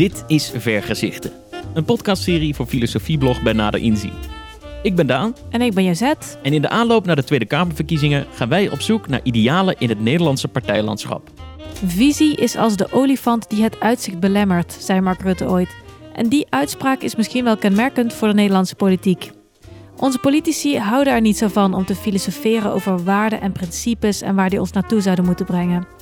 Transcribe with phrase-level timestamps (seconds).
[0.00, 1.32] Dit is Vergezichten,
[1.74, 4.12] een podcastserie voor filosofieblog bij Nader Inzien.
[4.82, 5.34] Ik ben Daan.
[5.50, 6.38] En ik ben Jazet.
[6.42, 9.88] En in de aanloop naar de Tweede Kamerverkiezingen gaan wij op zoek naar idealen in
[9.88, 11.30] het Nederlandse partijlandschap.
[11.84, 15.76] Visie is als de olifant die het uitzicht belemmert, zei Mark Rutte ooit.
[16.14, 19.30] En die uitspraak is misschien wel kenmerkend voor de Nederlandse politiek.
[19.96, 24.34] Onze politici houden er niet zo van om te filosoferen over waarden en principes en
[24.34, 25.99] waar die ons naartoe zouden moeten brengen.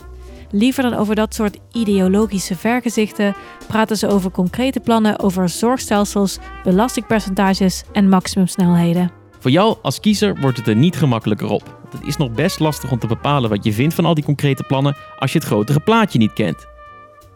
[0.51, 3.35] Liever dan over dat soort ideologische vergezichten
[3.67, 9.11] praten ze over concrete plannen over zorgstelsels, belastingpercentages en maximumsnelheden.
[9.39, 11.79] Voor jou als kiezer wordt het er niet gemakkelijker op.
[11.91, 14.63] Het is nog best lastig om te bepalen wat je vindt van al die concrete
[14.63, 16.67] plannen als je het grotere plaatje niet kent.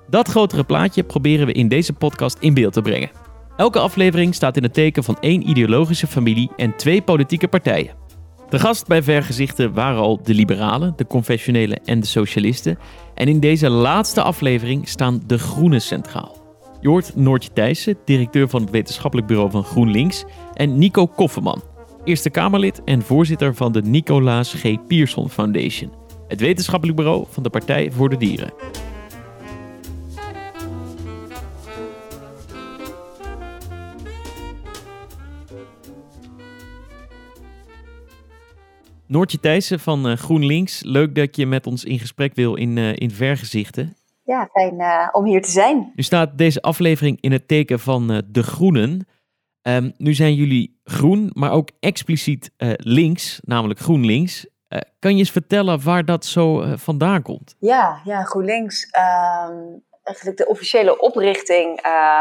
[0.08, 3.10] Dat grotere plaatje proberen we in deze podcast in beeld te brengen.
[3.56, 8.01] Elke aflevering staat in het teken van één ideologische familie en twee politieke partijen.
[8.52, 12.78] De gast bij Vergezichten waren al de liberalen, de confessionelen en de socialisten.
[13.14, 16.36] En in deze laatste aflevering staan de groenen centraal.
[16.80, 21.62] Je Noortje Thijssen, directeur van het wetenschappelijk bureau van GroenLinks, en Nico Kofferman,
[22.04, 24.86] Eerste Kamerlid en voorzitter van de Nicolaas G.
[24.86, 25.92] Pierson Foundation,
[26.28, 28.52] het wetenschappelijk bureau van de Partij voor de Dieren.
[39.06, 42.96] Noortje Thijssen van uh, GroenLinks, leuk dat je met ons in gesprek wil in, uh,
[42.96, 43.96] in Vergezichten.
[44.24, 45.92] Ja, fijn uh, om hier te zijn.
[45.94, 49.06] Nu staat deze aflevering in het teken van de Groenen.
[49.62, 54.46] Um, nu zijn jullie groen, maar ook expliciet links, namelijk GroenLinks.
[54.98, 57.56] kan je eens vertellen waar dat zo vandaan komt?
[57.58, 58.84] Ja, ja GroenLinks.
[58.84, 61.80] Um, eigenlijk de officiële oprichting,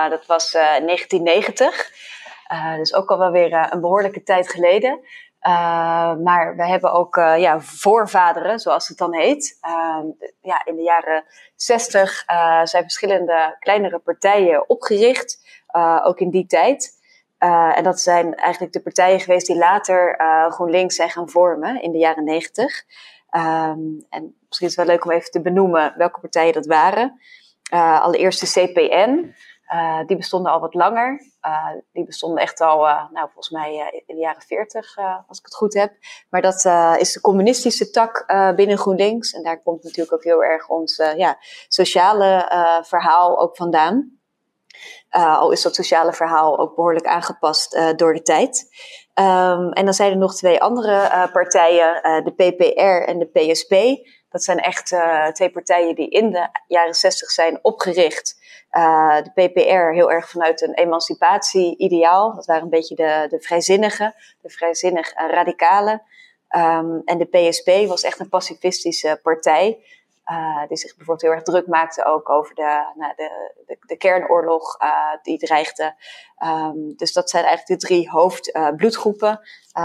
[0.10, 1.92] dat was 1990.
[2.78, 5.00] dus ook al wel weer een behoorlijke tijd geleden.
[5.48, 9.58] Uh, maar we hebben ook uh, ja, voorvaderen, zoals het dan heet.
[9.68, 10.00] Uh,
[10.42, 11.24] ja, in de jaren
[11.56, 15.40] 60 uh, zijn verschillende kleinere partijen opgericht,
[16.04, 17.00] ook in die tijd.
[17.76, 20.20] en dat zijn eigenlijk de partijen geweest die later
[20.50, 22.84] GroenLinks zijn gaan vormen in de jaren 90.
[23.32, 27.20] Um, en misschien is het wel leuk om even te benoemen welke partijen dat waren.
[28.02, 29.36] allereerst de CPN.
[29.74, 31.22] Uh, die bestonden al wat langer.
[31.46, 35.46] Uh, die bestonden echt al, uh, nou, volgens mij in de jaren 40, als ik
[35.46, 35.94] het goed heb.
[36.30, 36.66] Maar dat
[37.00, 39.32] is de communistische tak binnen GroenLinks.
[39.32, 41.38] En daar komt natuurlijk ook heel erg ons ja,
[41.68, 42.46] sociale
[42.86, 44.20] verhaal ook vandaan.
[45.10, 48.70] al is dat sociale verhaal ook behoorlijk aangepast door de tijd.
[49.16, 53.74] Um, en dan zijn er nog twee andere partijen, de PPR en de PSP.
[54.32, 54.96] Dat zijn echt
[55.34, 58.40] twee partijen die in de jaren 60 zijn opgericht.
[58.72, 62.36] Uh, de PPR heel erg vanuit een emancipatie-ideaal.
[62.36, 66.02] Dat waren een beetje de, de vrijzinnigen, de vrijzinnig radicalen.
[66.56, 69.84] Um, en de PSP was echt een pacifistische partij.
[70.32, 73.98] Uh, die zich bijvoorbeeld heel erg druk maakte ook over de, nou, de, de, de,
[73.98, 74.90] kernoorlog uh,
[75.22, 75.96] die dreigde.
[76.44, 79.40] Um, dus dat zijn eigenlijk de drie hoofdbloedgroepen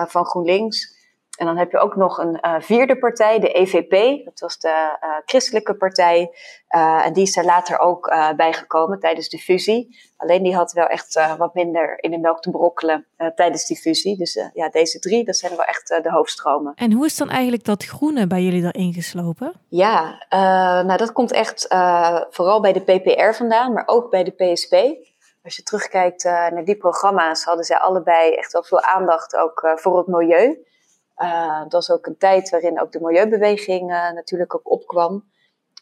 [0.06, 0.95] van GroenLinks.
[1.36, 4.24] En dan heb je ook nog een uh, vierde partij, de EVP.
[4.24, 6.30] Dat was de uh, christelijke partij.
[6.76, 9.98] Uh, en die is er later ook bijgekomen tijdens de fusie.
[10.16, 14.16] Alleen die had wel echt wat minder in de melk te brokkelen tijdens die fusie.
[14.16, 16.72] Dus ja, deze drie, dat zijn wel echt de hoofdstromen.
[16.74, 19.52] En hoe is dan eigenlijk dat groene bij jullie erin geslopen?
[19.68, 20.26] Ja,
[20.82, 21.66] nou dat komt echt
[22.30, 24.72] vooral bij de PPR vandaan, maar ook bij de PSP.
[25.42, 29.98] Als je terugkijkt naar die programma's, hadden zij allebei echt wel veel aandacht ook voor
[29.98, 30.64] het milieu.
[31.22, 35.24] Uh, dat was ook een tijd waarin ook de milieubeweging uh, natuurlijk ook opkwam.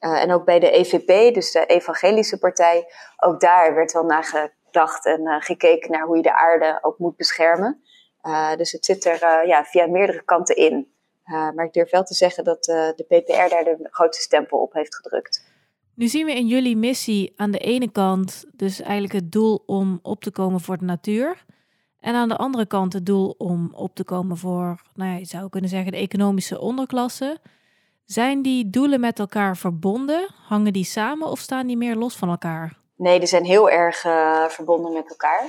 [0.00, 2.86] Uh, en ook bij de EVP, dus de Evangelische Partij,
[3.16, 7.82] ook daar werd wel nagedacht en gekeken naar hoe je de aarde ook moet beschermen.
[8.56, 10.92] dus het zit er ja, via meerdere kanten in.
[11.24, 14.96] maar ik durf wel te zeggen dat de PPR daar de grootste stempel op heeft
[14.96, 15.52] gedrukt.
[15.94, 19.98] Nu zien we in jullie missie aan de ene kant dus eigenlijk het doel om
[20.02, 21.44] op te komen voor de natuur.
[22.04, 25.48] En aan de andere kant het doel om op te komen voor, nou je zou
[25.48, 27.38] kunnen zeggen, de economische onderklasse.
[28.04, 30.26] Zijn die doelen met elkaar verbonden?
[30.46, 32.76] Hangen die samen of staan die meer los van elkaar?
[32.96, 35.42] Nee, die zijn heel erg uh, verbonden met elkaar.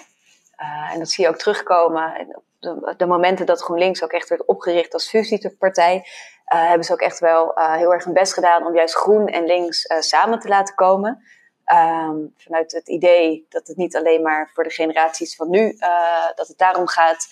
[0.61, 2.27] Uh, en dat zie je ook terugkomen.
[2.59, 7.01] De, de, momenten dat GroenLinks ook echt werd opgericht als fusiepartij, uh, hebben ze ook
[7.01, 10.75] echt wel heel erg hun best gedaan om juist groen en links samen te laten
[10.75, 11.23] komen.
[11.73, 16.25] Um, vanuit het idee dat het niet alleen maar voor de generaties van nu, uh,
[16.35, 17.27] dat het daarom gaat,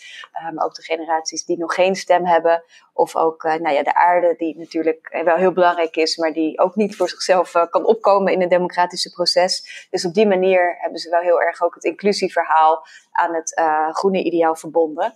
[0.53, 2.63] maar ook de generaties die nog geen stem hebben.
[2.93, 6.59] Of ook uh, nou ja, de aarde, die natuurlijk wel heel belangrijk is, maar die
[6.59, 9.87] ook niet voor zichzelf kan opkomen in een democratische proces.
[9.89, 14.23] Dus op die manier hebben ze wel heel erg ook het inclusieverhaal aan het groene
[14.23, 15.13] ideaal verbonden.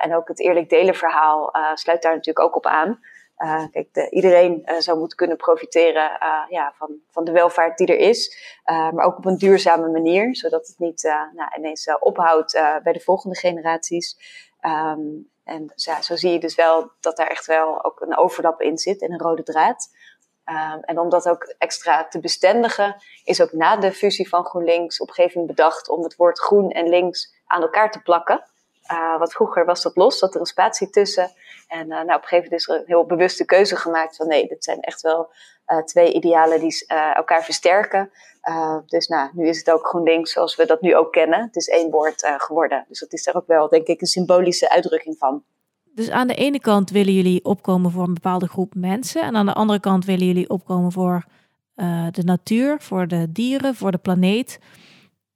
[0.00, 3.00] en ook het eerlijk delen verhaal sluit daar natuurlijk ook op aan.
[3.70, 6.10] Kijk, de, iedereen zou moeten kunnen profiteren
[6.48, 10.66] ja, van, van de welvaart die er is, maar ook op een duurzame manier, zodat
[10.66, 11.02] het niet
[11.34, 12.52] nou, ineens ophoudt
[12.82, 14.16] bij de volgende generaties.
[14.60, 15.00] Ehm,
[15.44, 18.78] en ja, zo zie je dus wel dat daar echt wel ook een overlap in
[18.78, 19.88] zit en een rode draad.
[20.48, 25.00] Um, en om dat ook extra te bestendigen, is ook na de fusie van GroenLinks
[25.00, 28.44] op een gegeven moment bedacht om het woord groen en links aan elkaar te plakken.
[28.92, 31.30] Uh, wat vroeger was dat los, zat er een spatie tussen.
[31.68, 34.26] En uh, nou, op een gegeven moment is er een heel bewuste keuze gemaakt van
[34.26, 35.32] nee, dit zijn echt wel
[35.66, 38.10] uh, twee idealen die elkaar versterken.
[38.86, 41.42] dus nou, nu is het ook GroenLinks zoals we dat nu ook kennen.
[41.42, 42.84] Het is één woord geworden.
[42.88, 45.44] Dus dat is er ook wel, denk ik, een symbolische uitdrukking van.
[45.94, 49.22] Dus aan de ene kant willen jullie opkomen voor een bepaalde groep mensen.
[49.22, 51.24] En aan de andere kant willen jullie opkomen voor
[52.10, 54.58] de natuur, voor de dieren, voor de planeet.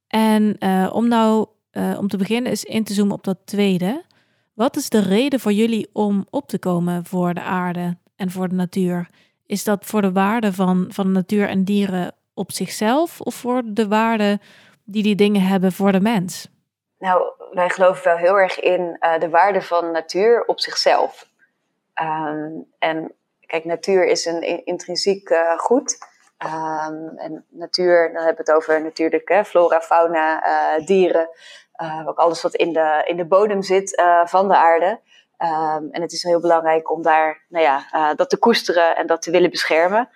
[0.07, 0.57] En
[0.91, 1.47] om nou
[1.79, 4.03] uh, om te beginnen is in te zoomen op dat tweede.
[4.53, 8.49] Wat is de reden voor jullie om op te komen voor de aarde en voor
[8.49, 9.09] de natuur?
[9.45, 13.87] Is dat voor de waarde van, van natuur en dieren op zichzelf of voor de
[13.87, 14.39] waarde
[14.83, 16.49] die die dingen hebben voor de mens?
[16.99, 21.29] Nou, wij geloven wel heel erg in uh, de waarde van natuur op zichzelf.
[22.01, 23.11] Um, en
[23.45, 25.97] kijk, natuur is een intrinsiek uh, goed.
[26.45, 30.41] Um, en natuur, dan hebben we het over natuurlijk hè, flora, fauna,
[30.85, 31.29] dieren.
[32.05, 34.99] Ook alles wat in de, in de bodem zit van de aarde.
[35.37, 39.21] Um, en het is heel belangrijk om daar, nou ja, dat te koesteren en dat
[39.21, 40.09] te willen beschermen.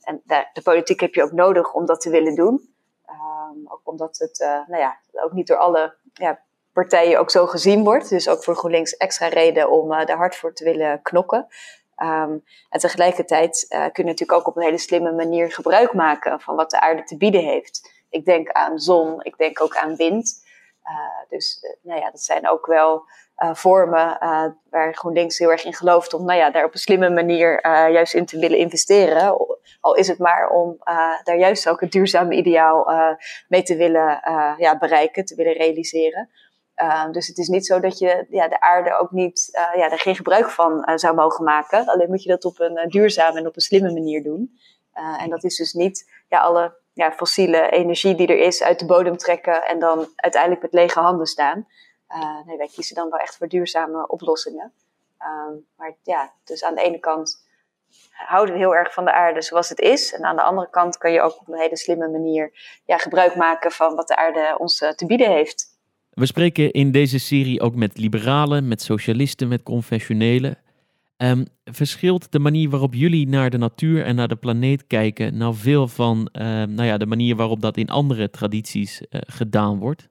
[0.00, 2.74] en de, de politiek heb je ook nodig om dat te willen doen.
[3.08, 6.40] Um, ook omdat het nou ja, ook niet door alle ja,
[6.72, 8.08] partijen ook zo gezien wordt.
[8.08, 11.46] Dus ook voor GroenLinks extra reden om daar hard voor te willen knokken.
[11.96, 16.56] En tegelijkertijd uh, kun je natuurlijk ook op een hele slimme manier gebruik maken van
[16.56, 18.04] wat de aarde te bieden heeft.
[18.10, 20.44] Ik denk aan zon, ik denk ook aan wind.
[21.28, 23.04] Dus nou ja, dat zijn ook wel
[23.38, 24.18] uh, vormen
[24.70, 28.14] waar GroenLinks heel erg in gelooft om nou ja, daar op een slimme manier juist
[28.14, 29.36] in te willen investeren.
[29.80, 30.76] Al is het maar om
[31.22, 32.90] daar juist ook het duurzame ideaal
[33.48, 34.20] mee te willen
[34.58, 36.30] ja, bereiken, te willen realiseren.
[37.10, 40.16] dus het is niet zo dat je ja, de aarde ook niet, ja, er geen
[40.16, 41.86] gebruik van zou mogen maken.
[41.86, 44.58] Alleen moet je dat op een duurzame en op een slimme manier doen.
[45.18, 48.86] en dat is dus niet ja, alle ja, fossiele energie die er is uit de
[48.86, 51.66] bodem trekken en dan uiteindelijk met lege handen staan.
[52.08, 54.72] Uh, nee, wij kiezen dan wel echt voor duurzame oplossingen.
[55.20, 57.46] Um, maar ja, dus aan de ene kant
[58.10, 60.14] houden we heel erg van de aarde zoals het is.
[60.14, 62.52] En aan de andere kant kan je ook op een hele slimme manier
[62.84, 65.74] ja, gebruik maken van wat de aarde ons uh, te bieden heeft.
[66.10, 70.58] We spreken in deze serie ook met liberalen, met socialisten, met confessionelen.
[71.22, 75.54] Um, verschilt de manier waarop jullie naar de natuur en naar de planeet kijken nou
[75.54, 80.08] veel van uh, nou ja, de manier waarop dat in andere tradities uh, gedaan wordt?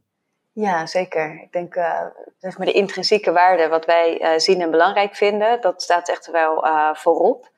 [0.52, 1.42] Ja, zeker.
[1.44, 2.02] Ik denk uh,
[2.38, 6.66] zeg de intrinsieke waarde, wat wij uh, zien en belangrijk vinden, dat staat echt wel
[6.94, 7.52] voorop.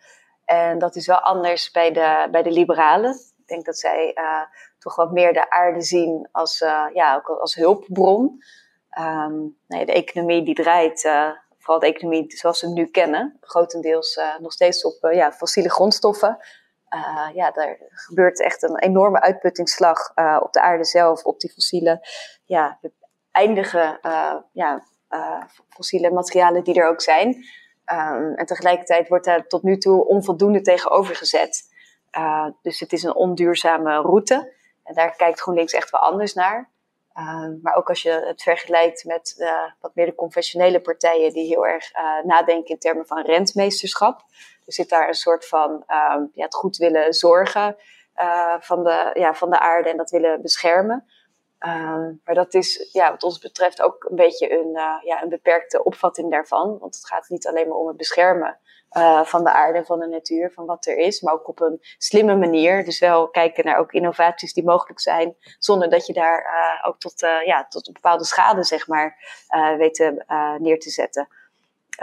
[0.46, 3.12] En dat is wel anders bij de, bij de liberalen.
[3.12, 4.16] Ik denk dat zij
[4.80, 6.60] toch wat meer de aarde zien als,
[6.94, 8.44] ja, ook als hulpbron.
[9.00, 11.12] Um, nee, de economie die draait,
[11.68, 16.38] vooral de economie zoals we nu kennen, grotendeels nog steeds op ja, fossiele grondstoffen.
[16.90, 20.10] Uh, ja, daar gebeurt echt een enorme uitputtingsslag
[20.40, 22.08] op de aarde zelf, op die fossiele,
[22.46, 22.80] ja,
[23.32, 24.00] eindige
[24.52, 24.84] ja,
[25.70, 27.28] fossiele materialen die er ook zijn.
[27.94, 31.64] Um, en tegelijkertijd wordt daar tot nu toe onvoldoende tegenover gezet.
[32.62, 34.54] dus het is een onduurzame route.
[34.84, 36.70] En daar kijkt GroenLinks echt wel anders naar.
[37.20, 41.68] Um, maar ook als je het vergelijkt met wat meer de conventionele partijen die heel
[41.68, 41.92] erg
[42.24, 44.20] nadenken in termen van rentmeesterschap.
[44.66, 47.76] Er zit daar een soort van um, ja, het goed willen zorgen
[48.18, 51.06] uh, van, de, ja, van de aarde en dat willen beschermen.
[51.60, 54.72] Um, maar dat is ja, wat ons betreft ook een beetje een,
[55.04, 56.78] ja, een beperkte opvatting daarvan.
[56.80, 58.60] Want het gaat niet alleen maar om het beschermen
[58.92, 61.80] uh, van de aarde van de natuur, van wat er is, maar ook op een
[61.98, 62.84] slimme manier.
[62.84, 66.46] Dus wel kijken naar ook innovaties die mogelijk zijn, zonder dat je daar
[66.86, 69.18] ook tot, ja, tot een bepaalde schade zeg maar,
[69.78, 70.14] weet
[70.58, 71.28] neer te zetten.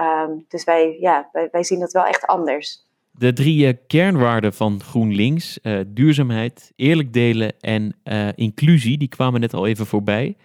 [0.01, 2.87] Um, dus wij, ja, wij, wij, zien dat wel echt anders.
[3.11, 7.97] De drie kernwaarden van GroenLinks, duurzaamheid, eerlijk delen en
[8.35, 10.37] inclusie, die kwamen net al even voorbij.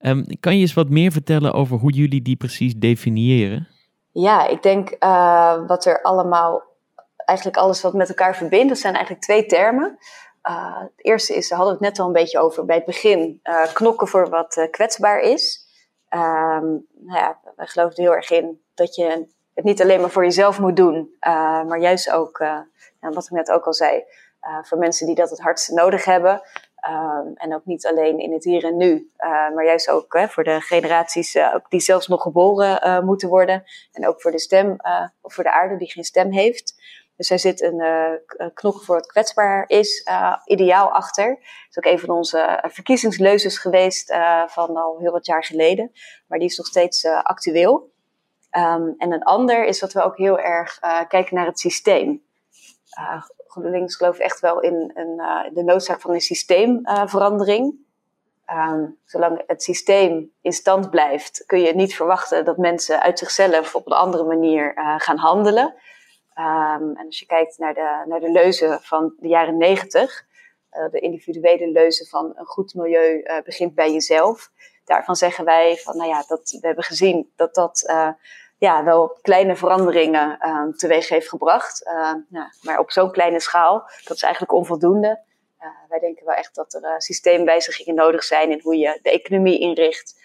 [0.00, 3.68] Um, kan je eens wat meer vertellen over hoe jullie die precies definiëren?
[4.18, 4.96] Ja, ik denk
[5.66, 6.62] wat er allemaal,
[7.16, 9.98] eigenlijk alles wat met elkaar verbindt, dat zijn eigenlijk twee termen.
[10.42, 13.40] het eerste is, daar hadden we het net al een beetje over bij het begin,
[13.72, 15.66] knokken voor wat kwetsbaar is.
[16.10, 20.24] Um, nou ja, wij geloven heel erg in dat je het niet alleen maar voor
[20.24, 22.58] jezelf moet doen, uh, maar juist ook, uh,
[23.00, 24.04] wat ik net ook al zei,
[24.48, 26.42] uh, voor mensen die dat het hardste nodig hebben.
[26.86, 29.10] Ehm, en ook niet alleen in het hier en nu,
[29.54, 33.64] maar juist ook hè, voor de generaties ook die zelfs nog geboren moeten worden.
[33.92, 34.76] En ook voor de stem,
[35.20, 36.74] of voor de aarde die geen stem heeft.
[37.16, 40.08] Dus er zit een uh, knop voor het kwetsbaar is
[40.44, 41.28] ideaal achter.
[41.28, 44.14] Dat is ook een van onze verkiezingsleuses geweest
[44.46, 45.92] van al heel wat jaar geleden.
[46.26, 47.92] Maar die is nog steeds actueel.
[48.50, 50.78] Um, en een ander is dat we ook heel erg
[51.08, 52.24] kijken naar het systeem.
[53.60, 55.16] GroenLinks gelooft echt wel in, een,
[55.54, 57.84] de noodzaak van een systeemverandering.
[58.52, 63.74] Um, zolang het systeem in stand blijft, kun je niet verwachten dat mensen uit zichzelf
[63.74, 65.74] op een andere manier gaan handelen.
[66.38, 70.26] Um, en als je kijkt naar de, naar de leuzen van de jaren negentig,
[70.72, 74.50] uh, de individuele leuzen van een goed milieu begint bij jezelf.
[74.84, 77.94] Daarvan zeggen wij van, nou ja, dat, we hebben gezien dat dat
[78.58, 81.82] ja, wel kleine veranderingen ehm, teweeg heeft gebracht.
[82.28, 85.24] Ja, maar op zo'n kleine schaal, dat is eigenlijk onvoldoende.
[85.88, 90.20] wij denken wel echt dat er systeemwijzigingen nodig zijn in hoe je de economie inricht.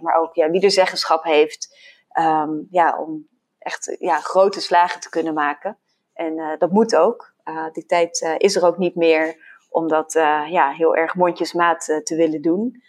[0.00, 1.76] maar ook ja, wie er zeggenschap heeft
[2.18, 3.28] um, ja, om
[3.58, 5.78] echt ja, grote slagen te kunnen maken.
[6.14, 7.34] En dat moet ook.
[7.72, 9.36] Die tijd is er ook niet meer
[9.70, 10.12] om dat
[10.48, 12.82] ja, heel erg mondjesmaat te willen doen.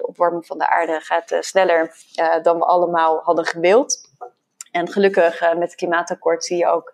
[0.00, 1.94] De opwarming van de aarde gaat sneller
[2.42, 4.08] dan we allemaal hadden gewild.
[4.70, 6.92] En gelukkig met het klimaatakkoord zie je ook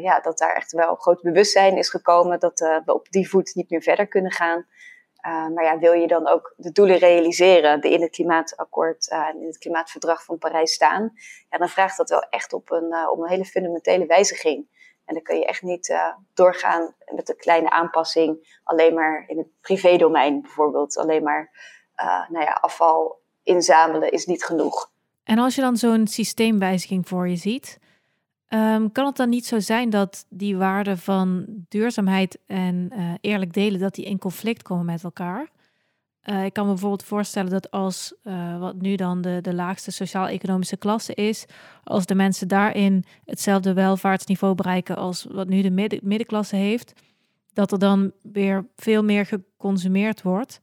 [0.00, 3.70] ja, dat daar echt wel groot bewustzijn is gekomen dat we op die voet niet
[3.70, 4.66] meer verder kunnen gaan.
[5.54, 9.46] Maar ja, wil je dan ook de doelen realiseren die in het klimaatakkoord en in
[9.46, 11.12] het klimaatverdrag van Parijs staan,
[11.50, 14.74] ja, dan vraagt dat wel echt op een, om een hele fundamentele wijziging.
[15.04, 15.96] En dan kun je echt niet
[16.34, 20.96] doorgaan met een kleine aanpassing, alleen maar in het privédomein bijvoorbeeld.
[20.96, 21.50] Alleen maar
[22.28, 24.90] nou ja, afval inzamelen is niet genoeg.
[25.24, 27.78] En als je dan zo'n systeemwijziging voor je ziet,
[28.48, 33.52] Um, kan het dan niet zo zijn dat die waarden van duurzaamheid en uh, eerlijk
[33.52, 35.48] delen, dat die in conflict komen met elkaar?
[36.24, 38.14] Uh, ik kan me bijvoorbeeld voorstellen dat als
[38.58, 41.44] wat nu dan de, de laagste sociaal-economische klasse is,
[41.84, 46.92] als de mensen daarin hetzelfde welvaartsniveau bereiken als wat nu de midden, middenklasse heeft,
[47.52, 50.60] dat er dan weer veel meer geconsumeerd wordt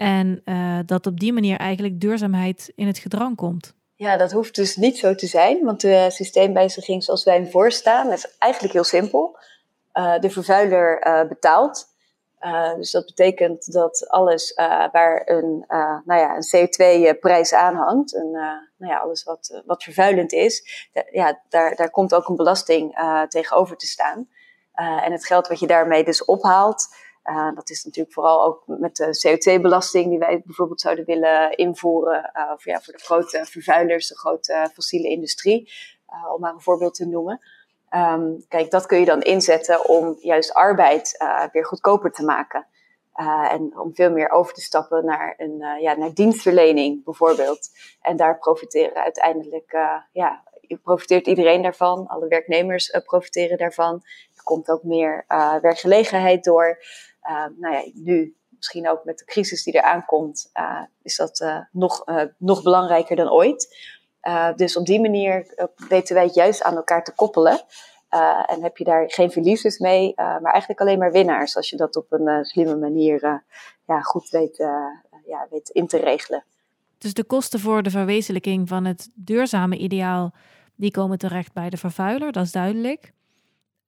[0.00, 0.42] en
[0.86, 3.74] dat op die manier eigenlijk duurzaamheid in het gedrang komt.
[3.94, 8.12] Ja, dat hoeft dus niet zo te zijn, want de systeemwijziging zoals wij hem voorstaan
[8.12, 9.38] is eigenlijk heel simpel.
[9.94, 11.88] Uh, de vervuiler uh, betaalt.
[12.76, 14.54] Dus dat betekent dat alles
[14.92, 15.64] waar een,
[16.04, 18.30] nou ja, een CO2-prijs aan hangt, en,
[18.76, 23.76] nou ja, alles wat, wat vervuilend is, ja, daar, daar komt ook een belasting tegenover
[23.76, 24.28] te staan.
[24.74, 28.96] en het geld wat je daarmee dus ophaalt, uh, dat is natuurlijk vooral ook met
[28.96, 32.30] de CO2-belasting die wij bijvoorbeeld zouden willen invoeren.
[32.36, 35.72] Uh, of ja, voor de grote vervuilers, de grote fossiele industrie,
[36.08, 37.40] uh, om maar een voorbeeld te noemen.
[37.94, 42.66] Um, kijk, dat kun je dan inzetten om juist arbeid weer goedkoper te maken.
[43.50, 47.70] en om veel meer over te stappen naar, een, ja, naar dienstverlening bijvoorbeeld.
[48.00, 49.76] En daar profiteren uiteindelijk,
[50.12, 50.42] ja,
[50.82, 52.06] profiteert iedereen daarvan.
[52.06, 53.94] Alle werknemers profiteren daarvan.
[54.36, 55.24] Er komt ook meer
[55.60, 56.78] werkgelegenheid door.
[57.28, 61.40] Uh, nou ja, nu, misschien ook met de crisis die eraan komt, uh, is dat
[61.40, 62.04] uh, nog,
[62.38, 63.76] nog belangrijker dan ooit.
[64.56, 67.60] dus op die manier weten wij het juist aan elkaar te koppelen.
[68.46, 71.96] en heb je daar geen verliezers mee, maar eigenlijk alleen maar winnaars als je dat
[71.96, 73.42] op een slimme manier
[73.86, 74.56] ja, goed weet,
[75.26, 76.44] ja, weet in te regelen.
[76.98, 80.34] Dus de kosten voor de verwezenlijking van het duurzame ideaal,
[80.76, 83.12] die komen terecht bij de vervuiler, dat is duidelijk.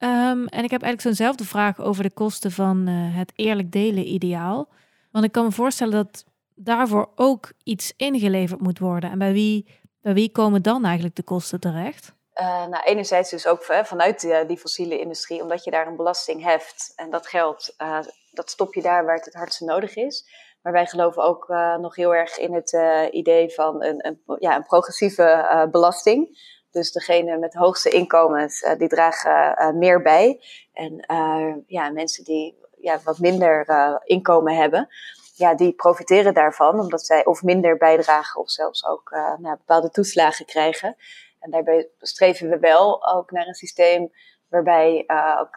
[0.04, 4.06] Um, en ik heb eigenlijk zo'nzelfde vraag over de kosten van uh, het eerlijk delen
[4.06, 4.68] ideaal.
[5.10, 9.10] Want ik kan me voorstellen dat daarvoor ook iets ingeleverd moet worden.
[9.10, 12.12] En bij wie, bij wie komen dan eigenlijk de kosten terecht?
[12.34, 16.42] Uh, nou, enerzijds dus ook vanuit die, die, fossiele industrie, omdat je daar een belasting
[16.42, 16.92] heft.
[16.96, 17.98] En dat geld, uh,
[18.30, 20.24] dat stop je daar waar het het hardste nodig is.
[20.62, 21.48] Maar wij geloven ook
[21.80, 22.78] nog heel erg in het
[23.10, 26.38] idee van een, een, ja, een progressieve belasting.
[26.72, 30.40] Dus degene met hoogste inkomens, uh, die dragen uh, meer bij.
[30.72, 33.66] En uh, ja, mensen die ja, wat minder
[34.04, 34.88] inkomen hebben,
[35.34, 40.46] ja, die profiteren daarvan, omdat zij of minder bijdragen of zelfs ook nou, bepaalde toeslagen
[40.46, 40.96] krijgen.
[41.40, 44.12] En daarbij streven we wel ook naar een systeem
[44.48, 45.04] waarbij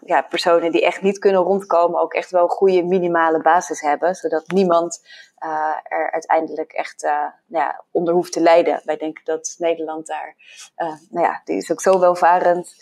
[0.05, 4.15] ja, personen die echt niet kunnen rondkomen ook echt wel een goede minimale basis hebben,
[4.15, 5.01] zodat niemand
[5.45, 7.11] uh, er uiteindelijk echt uh,
[7.45, 8.81] nou ja, onder hoeft te lijden.
[8.83, 10.35] Wij denken dat Nederland daar,
[10.77, 12.75] uh, nou ja, die is ook zo welvarend.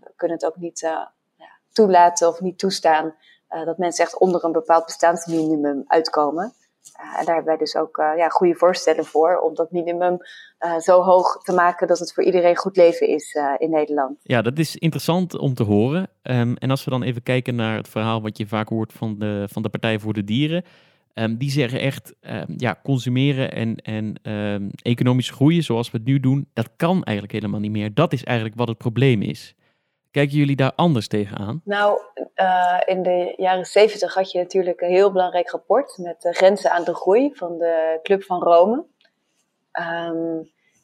[0.00, 0.90] we kunnen het ook niet
[1.72, 3.14] toelaten of niet toestaan
[3.64, 6.52] dat mensen echt onder een bepaald bestaansminimum uitkomen.
[6.94, 10.16] en daar hebben wij dus ook ja, goede voorstellen voor om dat minimum
[10.78, 14.18] zo hoog te maken dat het voor iedereen goed leven is in Nederland.
[14.22, 16.08] Ja, dat is interessant om te horen.
[16.22, 19.18] Ehm, en als we dan even kijken naar het verhaal wat je vaak hoort van
[19.18, 20.64] de, van de Partij voor de Dieren.
[21.14, 26.06] Um, die zeggen echt, um, ja, consumeren en, en um, economisch groeien zoals we het
[26.06, 27.94] nu doen, dat kan eigenlijk helemaal niet meer.
[27.94, 29.54] Dat is eigenlijk wat het probleem is.
[30.10, 31.60] Kijken jullie daar anders tegenaan?
[31.64, 32.00] Nou,
[32.36, 36.72] uh, in de jaren zeventig had je natuurlijk een heel belangrijk rapport met de grenzen
[36.72, 38.84] aan de groei van de Club van Rome.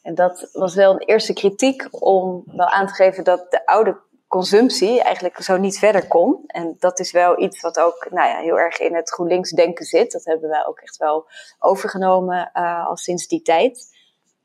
[0.02, 4.00] en dat was wel een eerste kritiek om wel aan te geven dat de oude
[4.28, 6.44] consumptie eigenlijk zo niet verder kon.
[6.46, 9.84] En dat is wel iets wat ook nou ja, heel erg in het GroenLinks denken
[9.84, 10.12] zit.
[10.12, 11.28] Dat hebben wij ook echt wel
[11.58, 13.96] overgenomen uh, al sinds die tijd.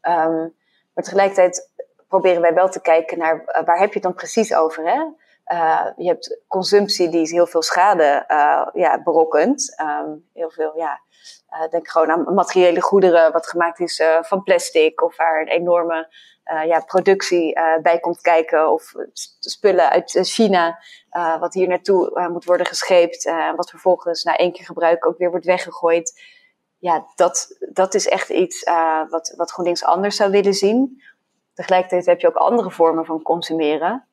[0.02, 0.56] Um,
[0.94, 1.70] maar tegelijkertijd
[2.08, 4.88] proberen wij wel te kijken naar uh, waar heb je het dan precies over.
[4.90, 5.04] Hè?
[5.54, 8.24] Uh, je hebt consumptie die heel veel schade
[8.74, 9.82] ja, berokkent.
[9.82, 11.02] Um, heel veel, ja,
[11.70, 16.14] denk gewoon aan materiële goederen wat gemaakt is van plastic of waar een enorme
[16.46, 18.72] uh, ja, productie bij komt kijken.
[18.72, 18.94] Of
[19.40, 20.80] spullen uit eh, China,
[21.40, 23.26] wat hier naartoe moet worden gescheept.
[23.26, 26.22] en wat vervolgens na één keer gebruik ook weer wordt weggegooid.
[26.78, 28.64] Ja, dat, dat is echt iets
[29.10, 31.02] wat, wat GroenLinks anders zou willen zien.
[31.54, 34.08] Tegelijkertijd heb je ook andere vormen van consumeren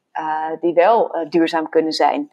[0.61, 2.33] die wel duurzaam kunnen zijn.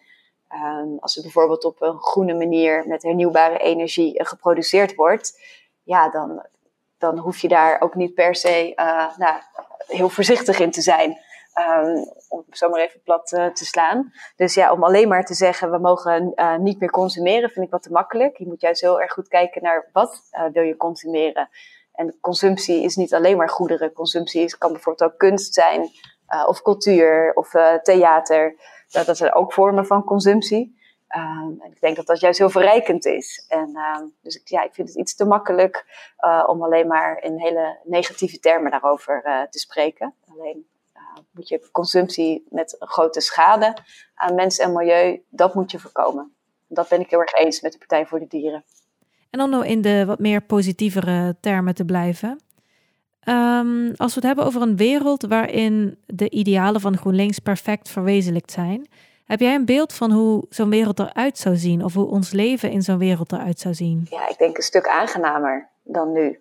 [0.54, 5.42] Um, als het bijvoorbeeld op een groene manier met hernieuwbare energie geproduceerd wordt,
[5.84, 6.46] ja, dan,
[6.98, 9.42] dan hoef je daar ook niet per se uh, nou,
[9.88, 11.18] heel voorzichtig in te zijn.
[11.80, 14.12] Um, om het zomaar even plat uh, te slaan.
[14.36, 17.84] Dus ja, om alleen maar te zeggen we mogen niet meer consumeren, vind ik wat
[17.84, 18.38] te makkelijk.
[18.38, 20.22] Je moet juist heel erg goed kijken naar wat
[20.54, 21.50] wil je consumeren.
[21.94, 23.94] En consumptie is niet alleen maar goederen.
[23.94, 25.90] Consumptie is, kan bijvoorbeeld ook kunst zijn,
[26.48, 27.50] of cultuur, of
[27.84, 28.56] theater.
[28.96, 30.84] Dat, dat zijn ook vormen van consumptie.
[31.16, 33.46] Um, en ik denk dat dat juist heel verrijkend is.
[33.48, 35.86] En, uh, dus ik, ja, ik vind het iets te makkelijk
[36.26, 40.14] uh, om alleen maar in hele negatieve termen daarover uh, te spreken.
[40.28, 43.78] Alleen uh, moet je consumptie met grote schade
[44.16, 46.36] aan mens en milieu, dat moet je voorkomen.
[46.68, 48.64] Dat ben ik heel erg eens met de Partij voor de Dieren.
[49.30, 52.40] En om nou in de wat meer positievere termen te blijven.
[53.26, 58.52] Um, als we het hebben over een wereld waarin de idealen van GroenLinks perfect verwezenlijkt
[58.52, 58.88] zijn
[59.26, 61.84] heb jij een beeld van hoe zo'n wereld eruit zou zien?
[61.84, 64.08] Of hoe ons leven in zo'n wereld eruit zou zien?
[64.10, 66.40] Ja, ik denk een stuk aangenamer dan nu.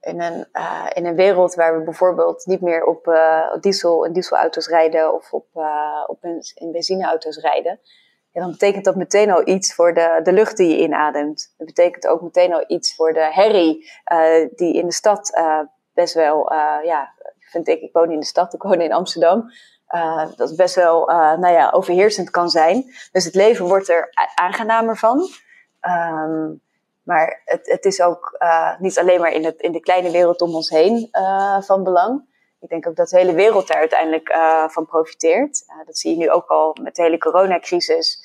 [0.00, 4.12] In een, uh, in een wereld waar we bijvoorbeeld niet meer op uh, diesel en
[4.12, 7.80] dieselauto's rijden of op, uh, op in benzineauto's rijden.
[8.32, 11.54] Ja, dan betekent dat meteen al iets voor de, de lucht die je inademt.
[11.56, 13.90] Dat betekent ook meteen al iets voor de herrie
[14.54, 15.32] die in de stad
[16.00, 17.12] best wel, ja,
[17.50, 19.50] vind ik, ik woon in de stad, ik woon in Amsterdam.
[19.94, 22.84] Uh, dat best wel uh, nou ja, overheersend kan zijn.
[23.12, 25.28] Dus het leven wordt er aangenamer van.
[25.80, 26.62] Um,
[27.02, 30.40] maar het, het is ook uh, niet alleen maar in, het, in de kleine wereld
[30.40, 31.08] om ons heen
[31.60, 32.28] van belang.
[32.60, 34.32] Ik denk ook dat de hele wereld daar uiteindelijk
[34.66, 35.64] van profiteert.
[35.86, 38.24] dat zie je nu ook al met de hele coronacrisis.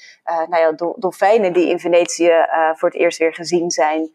[0.50, 4.12] nou ja, dolfijnen die in Venetië voor het eerst weer gezien zijn.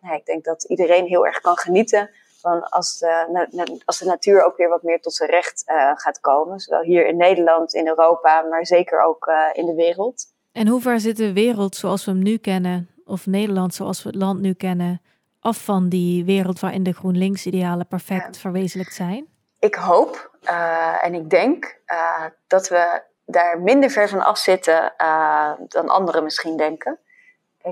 [0.00, 2.10] nou, ik denk dat iedereen heel erg kan genieten
[2.42, 6.20] van als de, als de natuur ook weer wat meer tot zijn recht uh, gaat
[6.20, 6.58] komen.
[6.58, 10.24] Zowel hier in Nederland, in Europa, maar zeker ook uh, in de wereld.
[10.52, 14.08] En hoe ver zit de wereld zoals we hem nu kennen, of Nederland zoals we
[14.08, 15.02] het land nu kennen,
[15.40, 18.40] af van die wereld waarin de GroenLinks-idealen perfect ja.
[18.40, 19.26] verwezenlijkt zijn?
[19.58, 21.80] Ik hoop uh, en ik denk
[22.46, 24.92] dat we daar minder ver van af zitten
[25.68, 26.98] dan anderen misschien denken.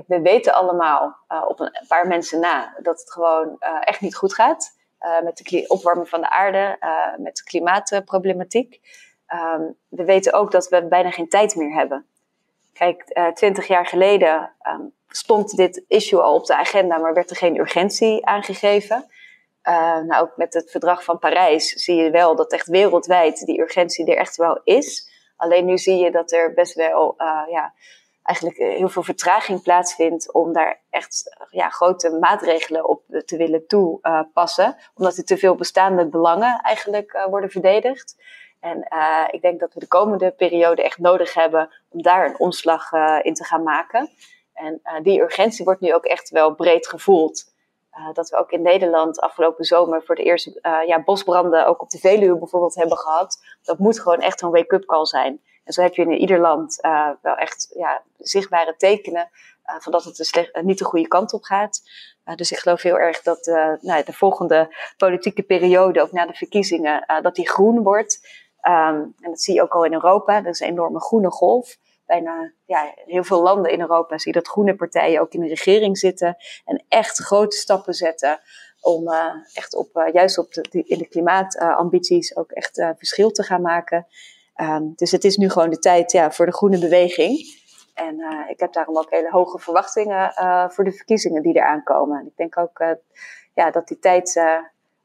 [0.07, 4.15] We weten allemaal uh, op een paar mensen na dat het gewoon uh, echt niet
[4.15, 4.79] goed gaat.
[5.01, 6.77] Uh, met de opwarming van de aarde,
[7.17, 8.79] met de klimaatproblematiek.
[9.33, 12.05] Um, we weten ook dat we bijna geen tijd meer hebben.
[12.73, 17.35] Kijk, twintig jaar geleden um, stond dit issue al op de agenda, maar werd er
[17.35, 19.05] geen urgentie aangegeven.
[20.07, 24.05] nou, ook met het verdrag van Parijs zie je wel dat echt wereldwijd die urgentie
[24.05, 25.09] er echt wel is.
[25.37, 27.15] Alleen nu zie je dat er best wel
[27.49, 27.73] ja,
[28.23, 33.67] eigenlijk eh, heel veel vertraging plaatsvindt om daar echt ja, grote maatregelen op te willen
[33.67, 34.77] toepassen.
[34.93, 38.15] omdat er te veel bestaande belangen eigenlijk worden verdedigd.
[38.59, 38.87] En
[39.31, 43.33] ik denk dat we de komende periode echt nodig hebben om daar een omslag in
[43.33, 44.09] te gaan maken.
[44.53, 47.53] En die urgentie wordt nu ook echt wel breed gevoeld.
[48.13, 51.97] dat we ook in Nederland afgelopen zomer voor de eerste ja, bosbranden ook op de
[51.97, 53.43] Veluwe bijvoorbeeld hebben gehad.
[53.63, 55.41] Dat moet gewoon echt een wake-up call zijn.
[55.71, 59.29] En zo heb je in ieder land uh, wel echt ja, zichtbare tekenen
[59.65, 61.81] uh, van dat het uh, niet de goede kant op gaat.
[62.35, 63.45] dus ik geloof heel erg dat
[63.81, 68.19] nou, de volgende politieke periode, ook na de verkiezingen, dat die groen wordt.
[68.67, 70.41] Um, en dat zie je ook al in Europa.
[70.41, 71.77] Dat is een enorme groene golf.
[72.05, 75.47] Bijna ja, heel veel landen in Europa zie je dat groene partijen ook in de
[75.47, 78.39] regering zitten en echt grote stappen zetten
[78.81, 79.09] om
[79.53, 84.07] echt op, juist op in de klimaatambities ook echt verschil te gaan maken.
[84.61, 87.59] Um, dus het is nu gewoon de tijd ja, voor de groene beweging.
[87.93, 88.15] En
[88.49, 90.33] ik heb daarom ook hele hoge verwachtingen
[90.71, 92.19] voor de verkiezingen die eraan komen.
[92.19, 92.97] En ik denk ook
[93.53, 94.41] ja, dat die tijd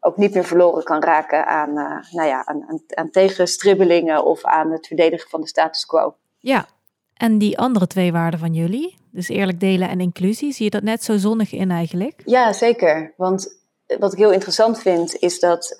[0.00, 1.72] ook niet meer verloren kan raken aan,
[2.10, 6.14] nou ja, aan, aan, aan tegenstribbelingen of aan het verdedigen van de status quo.
[6.38, 6.66] Ja,
[7.14, 10.82] en die andere twee waarden van jullie, dus eerlijk delen en inclusie, zie je dat
[10.82, 12.22] net zo zonnig in eigenlijk?
[12.24, 13.14] Ja, zeker.
[13.16, 13.60] Want
[13.98, 15.74] wat ik heel interessant vind, is dat,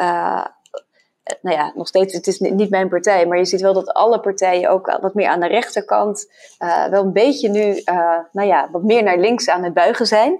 [1.40, 4.20] nou ja, nog steeds, het is niet mijn partij, maar je ziet wel dat alle
[4.20, 8.68] partijen ook wat meer aan de rechterkant uh, wel een beetje nu, uh, nou ja,
[8.70, 10.38] wat meer naar links aan het buigen zijn.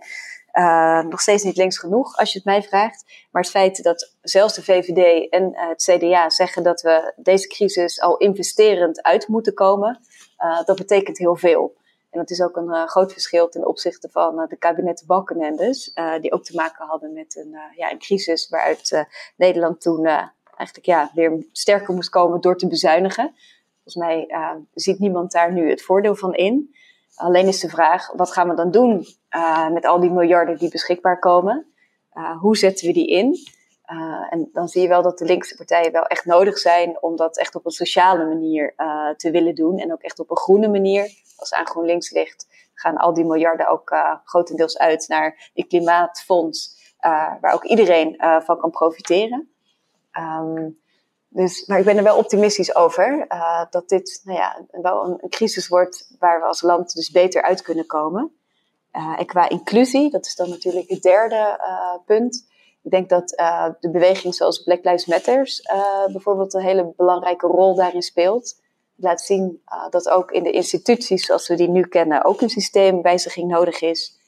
[1.09, 3.05] nog steeds niet links genoeg, als je het mij vraagt.
[3.31, 8.01] Maar het feit dat zelfs de VVD en het CDA zeggen dat we deze crisis
[8.01, 10.01] al investerend uit moeten komen,
[10.65, 11.75] dat betekent heel veel.
[12.11, 16.33] En dat is ook een groot verschil ten opzichte van de kabinetten Balkenendes, uh, die
[16.33, 20.09] ook te maken hadden met een, ja, een crisis waaruit Nederland toen
[20.57, 23.35] eigenlijk ja, weer sterker moest komen door te bezuinigen.
[23.85, 24.29] Volgens mij
[24.75, 26.75] ziet niemand daar nu het voordeel van in.
[27.15, 29.07] Alleen is de vraag, wat gaan we dan doen
[29.73, 31.67] met al die miljarden die beschikbaar komen?
[32.41, 33.37] hoe zetten we die in?
[34.31, 37.39] En dan zie je wel dat de linkse partijen wel echt nodig zijn om dat
[37.39, 38.75] echt op een sociale manier
[39.17, 39.79] te willen doen.
[39.79, 41.11] En ook echt op een groene manier.
[41.37, 46.75] Als aan GroenLinks ligt, gaan al die miljarden ook grotendeels uit naar die klimaatfonds.
[47.41, 48.15] waar ook iedereen
[48.45, 49.51] van kan profiteren.
[50.19, 50.79] Um,
[51.29, 53.27] dus, maar ik ben er wel optimistisch over
[53.71, 57.63] dat dit nou ja, wel een, crisis wordt waar we als land dus beter uit
[57.63, 58.33] kunnen komen.
[58.91, 61.61] en qua inclusie, dat is dan natuurlijk het derde
[62.07, 62.47] punt
[62.87, 63.29] ik denk dat
[63.81, 65.63] de beweging zoals Black Lives Matters
[66.13, 68.61] bijvoorbeeld een hele belangrijke rol daarin speelt.
[68.97, 73.51] Laat zien dat ook in de instituties zoals we die nu kennen ook een systeemwijziging
[73.51, 74.19] nodig is.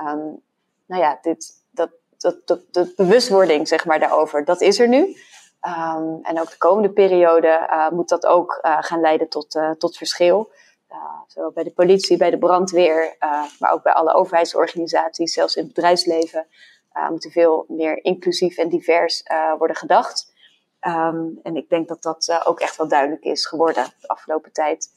[0.00, 0.42] Um,
[0.86, 5.16] nou ja, dit, dat, dat, dat, de bewustwording zeg maar, daarover, dat is er nu.
[5.66, 10.50] Um, en ook de komende periode moet dat ook gaan leiden tot, tot verschil.
[11.26, 13.16] zowel bij de politie, bij de brandweer,
[13.58, 16.46] maar ook bij alle overheidsorganisaties, zelfs in het bedrijfsleven
[16.96, 19.22] uh, moeten veel meer inclusief en divers
[19.58, 20.32] worden gedacht.
[20.80, 24.88] Um, en ik denk dat dat ook echt wel duidelijk is geworden de afgelopen tijd.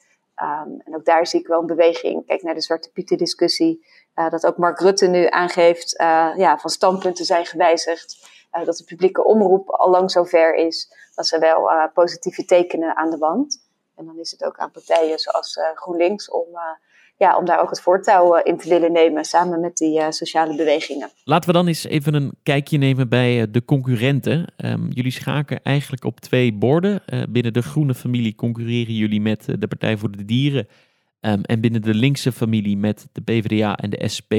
[0.41, 2.25] Um, en ook daar zie ik wel een beweging.
[2.25, 3.85] Kijk naar de Zwarte Pieten discussie.
[4.13, 5.93] dat ook Mark Rutte nu aangeeft
[6.37, 8.29] ja, van standpunten zijn gewijzigd.
[8.51, 10.93] Dat de publieke omroep al lang zover is.
[11.15, 13.69] Dat ze wel positieve tekenen aan de wand.
[13.95, 16.47] En dan is het ook aan partijen zoals GroenLinks om
[17.21, 20.55] ja, om daar ook het voortouw eh, in te willen nemen samen met die sociale
[20.55, 21.09] bewegingen.
[21.23, 24.53] Laten we dan eens even een kijkje nemen bij de concurrenten.
[24.57, 27.01] Um, jullie schaken eigenlijk op twee borden.
[27.29, 30.67] Binnen de groene familie concurreren jullie met de Partij voor de Dieren.
[31.19, 34.33] Um, en binnen de linkse familie met de PvdA en de SP.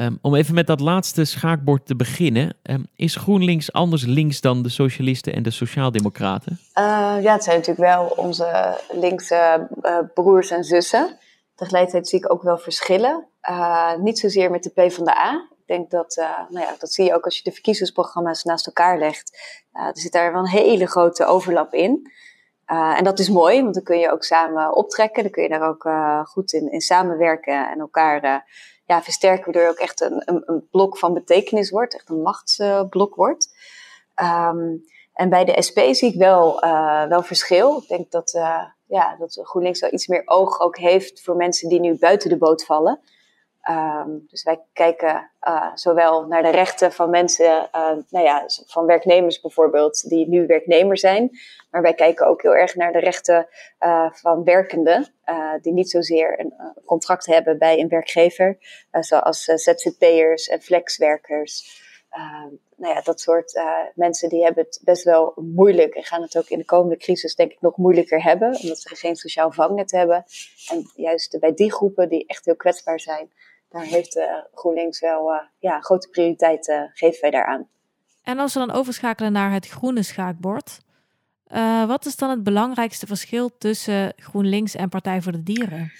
[0.00, 2.56] Um, om even met dat laatste schaakbord te beginnen.
[2.96, 6.58] is GroenLinks anders links dan de socialisten en de sociaaldemocraten?
[7.22, 9.68] ja, het zijn natuurlijk wel onze linkse
[10.14, 11.18] broers en zussen.
[11.60, 13.26] Tegelijkertijd zie ik ook wel verschillen.
[13.50, 15.48] Uh, niet zozeer met de PvdA.
[15.50, 18.66] Ik denk dat, uh, nou ja, dat zie je ook als je de verkiezingsprogramma's naast
[18.66, 19.38] elkaar legt.
[19.72, 22.12] Uh, er zit daar wel een hele grote overlap in.
[22.66, 25.22] en dat is mooi, want dan kun je ook samen optrekken.
[25.22, 25.88] Dan kun je daar ook
[26.28, 28.44] goed in, in samenwerken en elkaar
[28.90, 33.14] ja, versterken, waardoor ook echt een, een, een, blok van betekenis wordt, echt een machtsblok
[33.14, 33.56] wordt.
[34.22, 36.60] Um, en bij de SP zie ik wel,
[37.08, 37.78] wel verschil.
[37.82, 38.30] Ik denk dat
[38.86, 42.36] ja, dat GroenLinks wel iets meer oog ook heeft voor mensen die nu buiten de
[42.36, 43.00] boot vallen.
[43.70, 48.86] Um, dus wij kijken uh, zowel naar de rechten van mensen, uh, nou ja, van
[48.86, 51.30] werknemers bijvoorbeeld, die nu werknemer zijn.
[51.70, 53.48] Maar wij kijken ook heel erg naar de rechten
[53.80, 55.14] uh, van werkenden,
[55.60, 56.54] die niet zozeer een
[56.84, 58.58] contract hebben bij een werkgever,
[59.00, 61.82] zoals ZZP'ers en flexwerkers.
[62.12, 63.62] Uh, nou ja, dat soort
[63.94, 67.34] mensen die hebben het best wel moeilijk en gaan het ook in de komende crisis
[67.34, 70.24] denk ik nog moeilijker hebben, omdat ze geen sociaal vangnet hebben.
[70.70, 73.30] En juist bij die groepen die echt heel kwetsbaar zijn,
[73.70, 77.68] daar heeft uh, GroenLinks wel uh, ja, grote prioriteit geven wij daaraan.
[78.22, 80.80] En als we dan overschakelen naar het groene schaakbord,
[81.86, 85.92] wat is dan het belangrijkste verschil tussen GroenLinks en Partij voor de Dieren?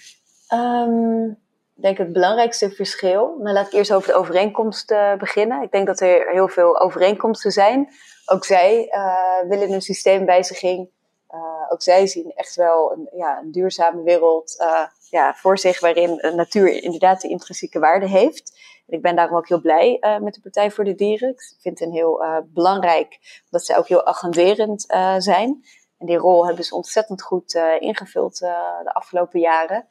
[0.53, 1.29] Um,
[1.75, 3.37] ik denk het belangrijkste verschil.
[3.39, 5.61] Nou, laat ik eerst over de overeenkomsten beginnen.
[5.61, 7.89] Ik denk dat er heel veel overeenkomsten zijn.
[8.25, 10.89] Ook zij uh, willen een systeemwijziging.
[11.31, 14.65] Uh, ook zij zien echt wel een, ja, een duurzame wereld
[15.11, 18.59] ja, voor zich, waarin natuur inderdaad de intrinsieke waarde heeft.
[18.87, 21.29] En ik ben daarom ook heel blij met de Partij voor de Dieren.
[21.29, 23.19] Ik vind het heel belangrijk
[23.49, 24.81] dat zij ook heel agenderend
[25.17, 25.65] zijn.
[25.97, 29.87] En die rol hebben ze ontzettend goed ingevuld de afgelopen jaren.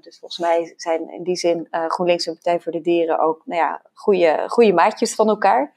[0.00, 3.60] dus volgens mij zijn in die zin GroenLinks en Partij voor de Dieren ook nou
[3.60, 5.74] ja, goede, goede maatjes van elkaar.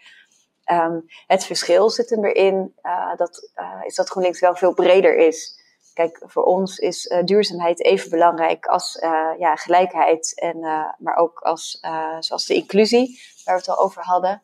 [0.71, 2.75] Um, het verschil zit er erin
[3.15, 3.51] dat,
[3.85, 5.58] is dat GroenLinks wel veel breder is.
[5.99, 8.97] Kijk, voor ons is uh, duurzaamheid even belangrijk als
[9.37, 10.59] ja, gelijkheid, en,
[10.97, 11.79] maar ook als
[12.19, 14.41] zoals de inclusie, waar we het al over hadden.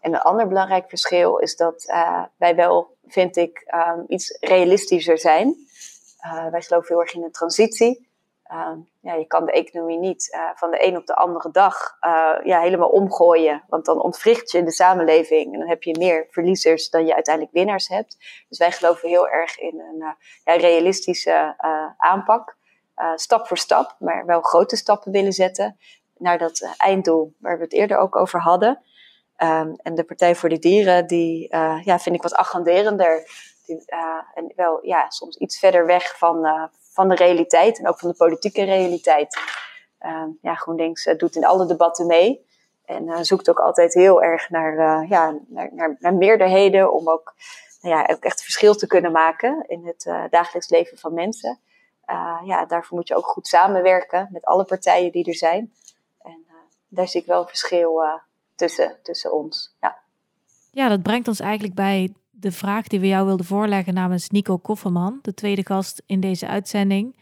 [0.00, 1.92] En een ander belangrijk verschil is dat
[2.36, 5.56] wij wel, vind ik, um, iets realistischer zijn.
[6.50, 8.09] wij geloven heel erg in een transitie.
[8.50, 11.96] Ehm, ja, je kan de economie niet uh, van de een op de andere dag
[12.00, 13.64] uh, ja, helemaal omgooien.
[13.68, 15.52] Want dan ontwricht je de samenleving.
[15.52, 18.16] En dan heb je meer verliezers dan je uiteindelijk winnaars hebt.
[18.48, 20.08] Dus wij geloven heel erg in een uh,
[20.44, 21.54] ja, realistische
[21.96, 22.56] aanpak.
[23.14, 25.78] stap voor stap, maar wel grote stappen willen zetten.
[26.16, 28.82] Naar dat einddoel waar we het eerder ook over hadden.
[29.36, 33.24] Um, en de Partij voor de Dieren, die ja, vind ik wat agenderender.
[33.66, 33.84] Die,
[34.34, 38.16] en wel ja, soms iets verder weg van, van de realiteit en ook van de
[38.16, 39.38] politieke realiteit.
[40.00, 42.48] Uh, ja, GroenLinks uh, doet in alle debatten mee.
[42.84, 47.08] En uh, zoekt ook altijd heel erg naar, uh, ja, naar, naar, naar, meerderheden om
[47.08, 47.34] ook,
[47.80, 51.60] nou ja, ook echt verschil te kunnen maken in het dagelijks leven van mensen.
[52.44, 55.72] ja, daarvoor moet je ook goed samenwerken met alle partijen die er zijn.
[56.22, 56.46] En
[56.88, 58.02] daar zie ik wel een verschil
[58.54, 59.76] tussen, tussen ons.
[59.80, 59.98] Ja.
[60.70, 64.58] ja, dat brengt ons eigenlijk bij de vraag die we jou wilden voorleggen namens Nico
[64.58, 67.16] Kofferman, de tweede gast in deze uitzending.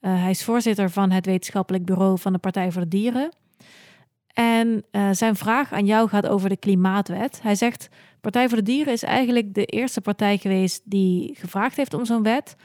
[0.00, 3.30] Uh, hij is voorzitter van het wetenschappelijk bureau van de Partij voor de Dieren.
[4.26, 7.42] En uh, zijn vraag aan jou gaat over de klimaatwet.
[7.42, 7.88] Hij zegt:
[8.20, 12.22] Partij voor de Dieren is eigenlijk de eerste partij geweest die gevraagd heeft om zo'n
[12.22, 12.56] wet.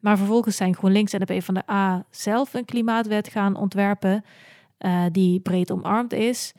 [0.00, 4.24] Maar vervolgens zijn GroenLinks en de PvdA zelf een klimaatwet gaan ontwerpen.
[4.78, 6.52] Uh, die breed omarmd is,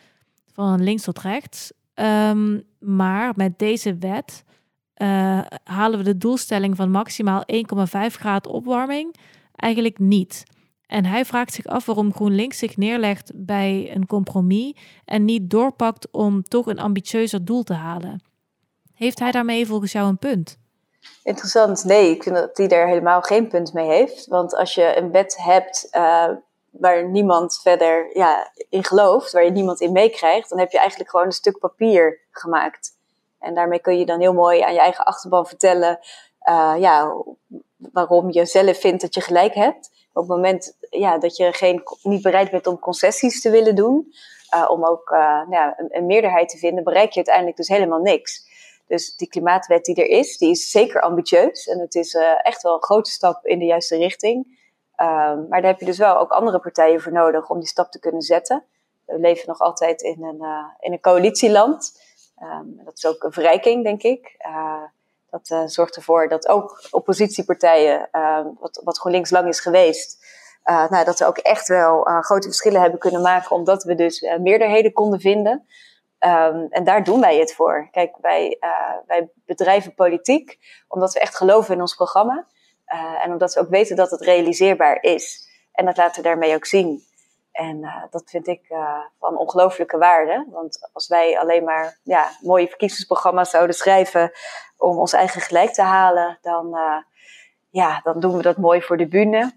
[0.53, 1.71] van links tot rechts.
[1.95, 4.43] Um, maar met deze wet
[5.01, 9.15] uh, halen we de doelstelling van maximaal 1,5 graden opwarming
[9.55, 10.43] eigenlijk niet.
[10.85, 16.11] En hij vraagt zich af waarom GroenLinks zich neerlegt bij een compromis en niet doorpakt
[16.11, 18.23] om toch een ambitieuzer doel te halen.
[18.93, 20.57] Heeft hij daarmee volgens jou een punt?
[21.23, 21.83] Interessant.
[21.83, 24.27] Nee, ik vind dat hij daar helemaal geen punt mee heeft.
[24.27, 26.29] Want als je een wet hebt uh,
[26.69, 31.09] waar niemand verder ja, in gelooft, waar je niemand in meekrijgt, dan heb je eigenlijk
[31.09, 32.99] gewoon een stuk papier gemaakt.
[33.41, 35.99] En daarmee kun je dan heel mooi aan je eigen achterban vertellen
[36.49, 37.23] uh, ja,
[37.75, 39.89] waarom je zelf vindt dat je gelijk hebt.
[40.13, 44.13] Op het moment ja, dat je geen, niet bereid bent om concessies te willen doen,
[44.55, 47.67] uh, om ook uh, nou ja, een, een, meerderheid te vinden, bereik je uiteindelijk dus
[47.67, 48.49] helemaal niks.
[48.87, 51.67] Dus die klimaatwet die er is, die is zeker ambitieus.
[51.67, 54.59] En het is echt wel een grote stap in de juiste richting.
[54.95, 57.91] Ehm, maar daar heb je dus wel ook andere partijen voor nodig om die stap
[57.91, 58.63] te kunnen zetten.
[59.05, 60.41] We leven nog altijd in een,
[60.79, 61.91] in een coalitieland.
[62.41, 64.35] Um, dat is ook een verrijking, denk ik.
[64.45, 64.83] Uh,
[65.29, 70.25] dat uh, zorgt ervoor dat ook oppositiepartijen, uh, wat, wat GroenLinks lang is geweest,
[70.65, 74.21] uh, nou, dat ze ook echt wel grote verschillen hebben kunnen maken, omdat we dus
[74.39, 75.65] meerderheden konden vinden.
[76.19, 77.87] Um, en daar doen wij het voor.
[77.91, 78.57] Kijk, wij,
[79.05, 82.47] wij bedrijven politiek omdat we echt geloven in ons programma.
[83.21, 85.49] en omdat we ook weten dat het realiseerbaar is.
[85.71, 87.03] En dat laten we daarmee ook zien.
[87.61, 90.47] En uh, dat vind ik uh, van ongelooflijke waarde.
[90.51, 94.31] Want als wij alleen maar ja, mooie verkiezingsprogramma's zouden schrijven
[94.77, 96.97] om ons eigen gelijk te halen, dan, uh,
[97.69, 99.51] ja, dan doen we dat mooi voor de bühne.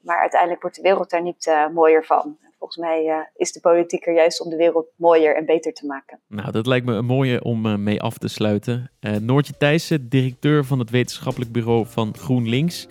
[0.00, 2.36] maar uiteindelijk wordt de wereld daar niet mooier van.
[2.58, 6.20] Volgens mij is de politiek er juist om de wereld mooier en beter te maken.
[6.26, 8.90] Nou, dat lijkt me een mooie om mee af te sluiten.
[9.20, 12.86] Noortje Thijssen, directeur van het wetenschappelijk bureau van GroenLinks.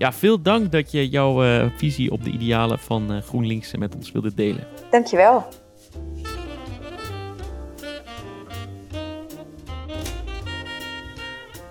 [0.00, 3.94] Ja, veel dank dat je jouw uh, visie op de idealen van uh, GroenLinks met
[3.94, 4.66] ons wilde delen.
[4.90, 5.46] Dankjewel.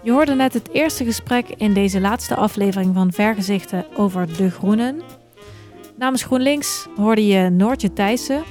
[0.04, 5.02] Je hoorde net het eerste gesprek in deze laatste aflevering van Vergezichten over de Groenen.
[5.98, 8.44] Namens GroenLinks hoorde je Noortje Thijssen.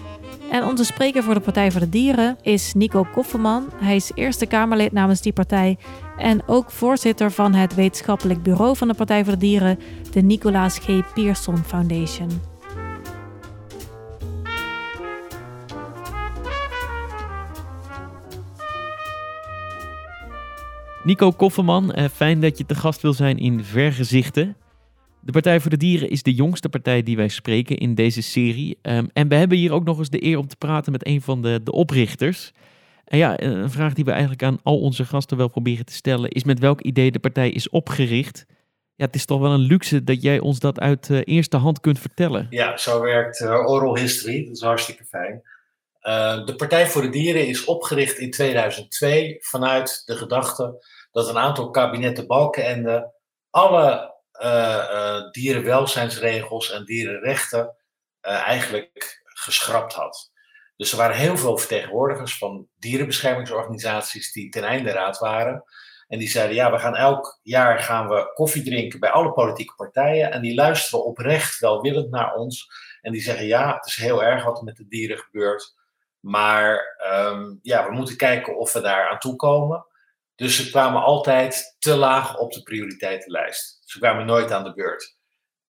[0.51, 3.71] En onze spreker voor de Partij voor de Dieren is Nico Kofferman.
[3.75, 5.79] Hij is Eerste Kamerlid namens die partij
[6.17, 9.79] en ook voorzitter van het wetenschappelijk bureau van de Partij voor de Dieren,
[10.11, 11.13] de Nicolaas G.
[11.15, 12.31] Pierson Foundation.
[21.03, 24.57] Nico Kofferman, eh, fijn dat je te gast wil zijn in Vergezichten.
[25.29, 28.79] De Partij voor de Dieren is de jongste partij die wij spreken in deze serie.
[28.83, 31.23] Ehm, en we hebben hier ook nog eens de eer om te praten met een
[31.23, 32.53] van de, de oprichters.
[33.05, 36.31] En ja, een vraag die we eigenlijk aan al onze gasten wel proberen te stellen
[36.31, 38.45] is met welk idee de partij is opgericht.
[38.95, 41.81] Ja, het is toch wel een luxe dat jij ons dat uit uh, eerste hand
[41.81, 42.47] kunt vertellen.
[42.51, 44.45] Ja, zo werkt uh, oral history.
[44.45, 45.43] Dat is hartstikke fijn.
[46.45, 51.71] De Partij voor de Dieren is opgericht in 2002 vanuit de gedachte dat een aantal
[51.71, 53.13] kabinetten Balkenende
[53.51, 54.17] alle
[55.31, 57.77] dierenwelzijnsregels en dierenrechten
[58.21, 60.31] eigenlijk geschrapt had.
[60.79, 65.65] Dus er waren heel veel vertegenwoordigers van dierenbeschermingsorganisaties die ten einde raad waren.
[66.09, 69.75] En die zeiden, ja, we gaan elk jaar gaan we koffie drinken bij alle politieke
[69.75, 70.33] partijen.
[70.33, 72.69] En die luisteren oprecht welwillend naar ons.
[73.01, 75.75] En die zeggen, ja, het is heel erg wat er met de dieren gebeurt.
[76.21, 79.87] Maar ehm, ja, we moeten kijken of we daar aan toe komen.
[80.39, 83.83] Dus ze kwamen altijd te laag op de prioriteitenlijst.
[83.85, 85.17] Ze kwamen nooit aan de beurt.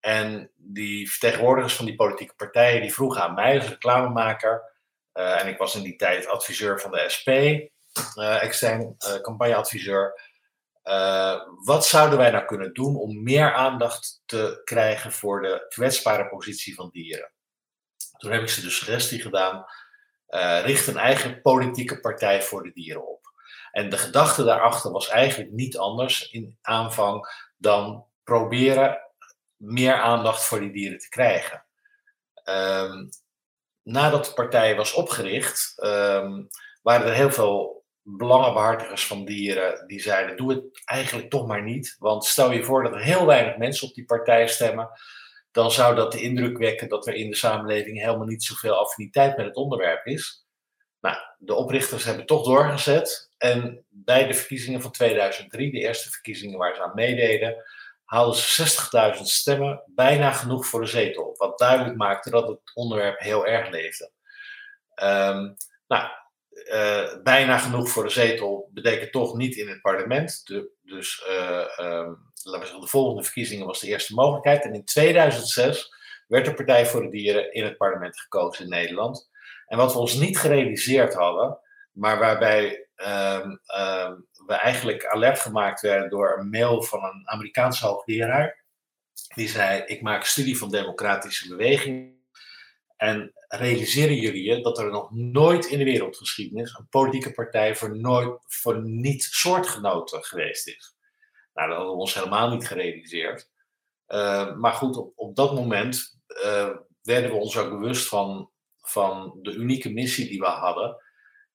[0.00, 4.62] En die vertegenwoordigers van die politieke partijen die vroegen aan mij als reclamemaker.
[5.14, 10.20] Uh, en ik was in die tijd adviseur van de SP, uh, extern uh, campagneadviseur.
[11.64, 16.74] wat zouden wij nou kunnen doen om meer aandacht te krijgen voor de kwetsbare positie
[16.74, 17.32] van dieren?
[18.18, 19.64] Toen heb ik ze de suggestie gedaan:
[20.62, 23.17] richt een eigen politieke partij voor de dieren op.
[23.72, 27.26] En de gedachte daarachter was eigenlijk niet anders in aanvang
[27.56, 28.98] dan proberen
[29.56, 31.64] meer aandacht voor die dieren te krijgen.
[32.44, 33.08] Um,
[33.82, 36.48] nadat de partij was opgericht, um,
[36.82, 41.96] waren er heel veel belangenbehartigers van dieren die zeiden: doe het eigenlijk toch maar niet.
[41.98, 44.90] Want stel je voor dat er heel weinig mensen op die partij stemmen,
[45.50, 49.36] dan zou dat de indruk wekken dat er in de samenleving helemaal niet zoveel affiniteit
[49.36, 50.46] met het onderwerp is.
[51.00, 53.30] Nou, de oprichters hebben toch doorgezet.
[53.38, 57.56] En bij de verkiezingen van 2003, de eerste verkiezingen waar ze aan meededen,
[58.04, 61.34] haalden ze 60.000 stemmen, bijna genoeg voor de zetel.
[61.36, 64.10] Wat duidelijk maakte dat het onderwerp heel erg leefde.
[65.02, 65.56] Um,
[65.86, 66.08] nou,
[66.66, 70.42] uh, bijna genoeg voor de zetel betekent toch niet in het parlement.
[70.82, 74.64] Dus uh, um, laten we zeggen, de volgende verkiezingen was de eerste mogelijkheid.
[74.64, 75.94] En in 2006
[76.26, 79.27] werd de Partij voor de Dieren in het parlement gekozen in Nederland.
[79.68, 81.58] En wat we ons niet gerealiseerd hadden,
[81.92, 83.60] maar waarbij um,
[84.46, 88.64] we eigenlijk alert gemaakt werden door een mail van een Amerikaanse hoogleraar.
[89.34, 92.16] Die zei: Ik maak studie van democratische bewegingen.
[92.96, 97.96] En realiseren jullie je dat er nog nooit in de wereldgeschiedenis een politieke partij voor,
[97.96, 100.96] nooit, voor niet-soortgenoten geweest is?
[101.54, 103.50] Nou, dat hadden we ons helemaal niet gerealiseerd.
[104.08, 106.70] Uh, maar goed, op, op dat moment uh,
[107.02, 108.50] werden we ons ook bewust van,
[108.90, 110.96] van de unieke missie die we hadden.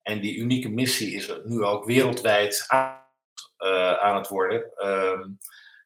[0.01, 3.01] En die unieke missie is nu ook wereldwijd aan,
[3.57, 4.71] uh, aan het worden.
[4.77, 5.27] Uh,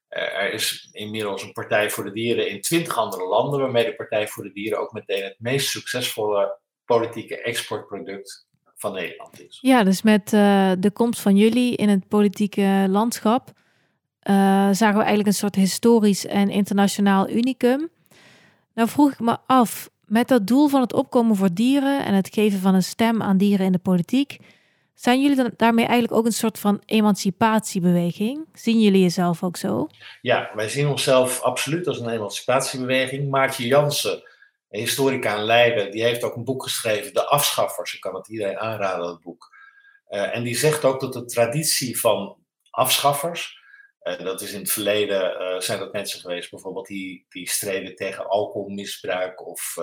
[0.10, 4.28] er is inmiddels een Partij voor de Dieren in twintig andere landen, waarmee de Partij
[4.28, 9.58] voor de Dieren ook meteen het meest succesvolle politieke exportproduct van Nederland is.
[9.62, 13.50] Ja, dus met uh, de komst van jullie in het politieke landschap
[14.30, 17.90] uh, zagen we eigenlijk een soort historisch en internationaal unicum.
[18.74, 22.34] Nou vroeg ik me af, met dat doel van het opkomen voor dieren en het
[22.34, 24.38] geven van een stem aan dieren in de politiek,
[24.94, 28.46] zijn jullie dan daarmee eigenlijk ook een soort van emancipatiebeweging?
[28.54, 29.88] Zien jullie jezelf ook zo?
[30.22, 33.30] Ja, wij zien onszelf absoluut als een emancipatiebeweging.
[33.30, 34.24] Maartje Jansen,
[34.70, 37.94] een historica in Leiden, die heeft ook een boek geschreven, De Afschaffers.
[37.94, 39.56] Ik kan het iedereen aanraden, dat boek.
[40.10, 42.38] Uh, en die zegt ook dat de traditie van
[42.70, 43.57] afschaffers,
[44.08, 47.96] uh, dat is in het verleden, uh, zijn dat mensen geweest bijvoorbeeld die, die streden
[47.96, 49.76] tegen alcoholmisbruik of,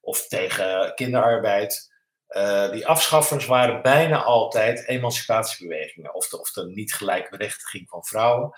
[0.00, 1.90] of tegen kinderarbeid.
[2.28, 8.50] Uh, die afschaffers waren bijna altijd emancipatiebewegingen, of de, of de niet gelijkberechtiging van vrouwen.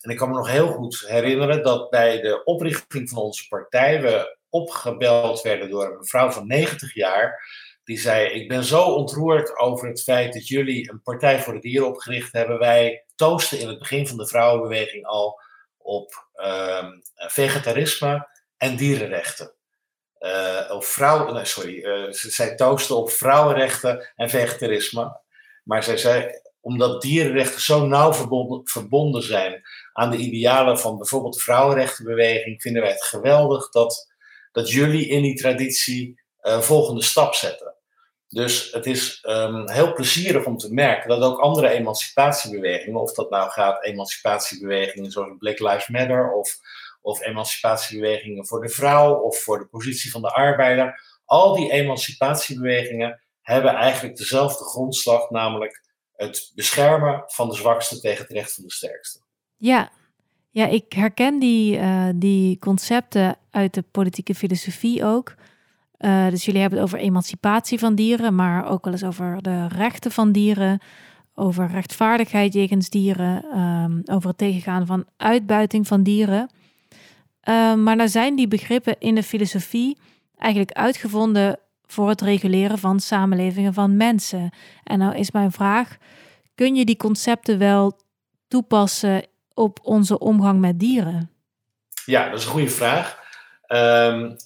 [0.00, 4.02] En ik kan me nog heel goed herinneren dat bij de oprichting van onze partij
[4.02, 7.46] we opgebeld werden door een mevrouw van 90 jaar.
[7.84, 11.60] Die zei: Ik ben zo ontroerd over het feit dat jullie een Partij voor de
[11.60, 12.58] Dieren opgericht hebben.
[12.58, 15.40] Wij toosten in het begin van de vrouwenbeweging al
[15.78, 19.52] op uh, vegetarisme en dierenrechten.
[20.20, 25.20] Uh, of vrouwen, nee, sorry, uh, zij toosten op vrouwenrechten en vegetarisme.
[25.64, 31.34] Maar zij zei, omdat dierenrechten zo nauw verbonden, verbonden zijn aan de idealen van bijvoorbeeld
[31.34, 34.14] de vrouwenrechtenbeweging, vinden wij het geweldig dat,
[34.52, 37.73] dat jullie in die traditie uh, volgende stap zetten.
[38.34, 43.30] Dus het is um, heel plezierig om te merken dat ook andere emancipatiebewegingen, of dat
[43.30, 46.58] nou gaat emancipatiebewegingen zoals Black Lives Matter of
[47.04, 51.00] of emancipatiebewegingen voor de vrouw of voor de positie van de arbeider.
[51.24, 55.82] Al die emancipatiebewegingen hebben eigenlijk dezelfde grondslag, namelijk
[56.16, 59.20] het beschermen van de zwakste tegen het recht van de sterkste.
[59.56, 59.90] Ja,
[60.50, 65.34] ja ik herken die, uh, die concepten uit de politieke filosofie ook.
[66.04, 69.68] Uh, dus jullie hebben het over emancipatie van dieren, maar ook wel eens over de
[69.68, 70.80] rechten van dieren,
[71.34, 76.50] over rechtvaardigheid jegens dieren, um, over het tegengaan van uitbuiting van dieren.
[77.48, 79.98] Uh, maar nou zijn die begrippen in de filosofie
[80.36, 84.50] eigenlijk uitgevonden voor het reguleren van samenlevingen van mensen.
[84.82, 85.96] En nou is mijn vraag:
[86.54, 87.98] kun je die concepten wel
[88.48, 91.30] toepassen op onze omgang met dieren?
[92.04, 93.22] Ja, dat is een goede vraag.
[93.68, 94.36] Um,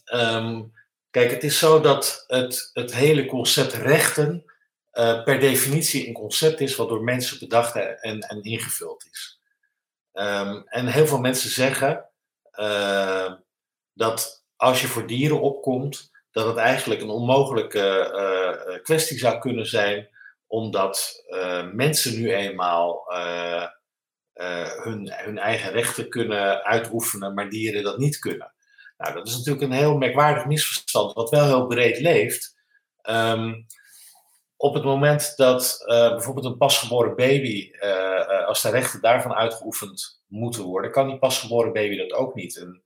[1.19, 4.45] kijk, het is zo dat het, het hele concept rechten
[4.93, 9.41] uh, per definitie een concept is wat door mensen bedacht en, en ingevuld is.
[10.13, 12.09] Um, en heel veel mensen zeggen
[12.53, 13.33] uh,
[13.93, 18.13] dat als je voor dieren opkomt, dat het eigenlijk een onmogelijke
[18.69, 20.09] uh, kwestie zou kunnen zijn,
[20.47, 21.25] omdat
[21.73, 23.05] mensen nu eenmaal
[24.83, 28.53] hun, hun eigen rechten kunnen uitoefenen, maar dieren dat niet kunnen.
[28.99, 32.57] Nou, dat is natuurlijk een heel merkwaardig misverstand, wat wel heel breed leeft.
[33.03, 33.67] Um,
[34.57, 40.23] op het moment dat uh, bijvoorbeeld een pasgeboren baby, uh, als de rechten daarvan uitgeoefend
[40.27, 42.57] moeten worden, kan die pasgeboren baby dat ook niet.
[42.57, 42.83] Een,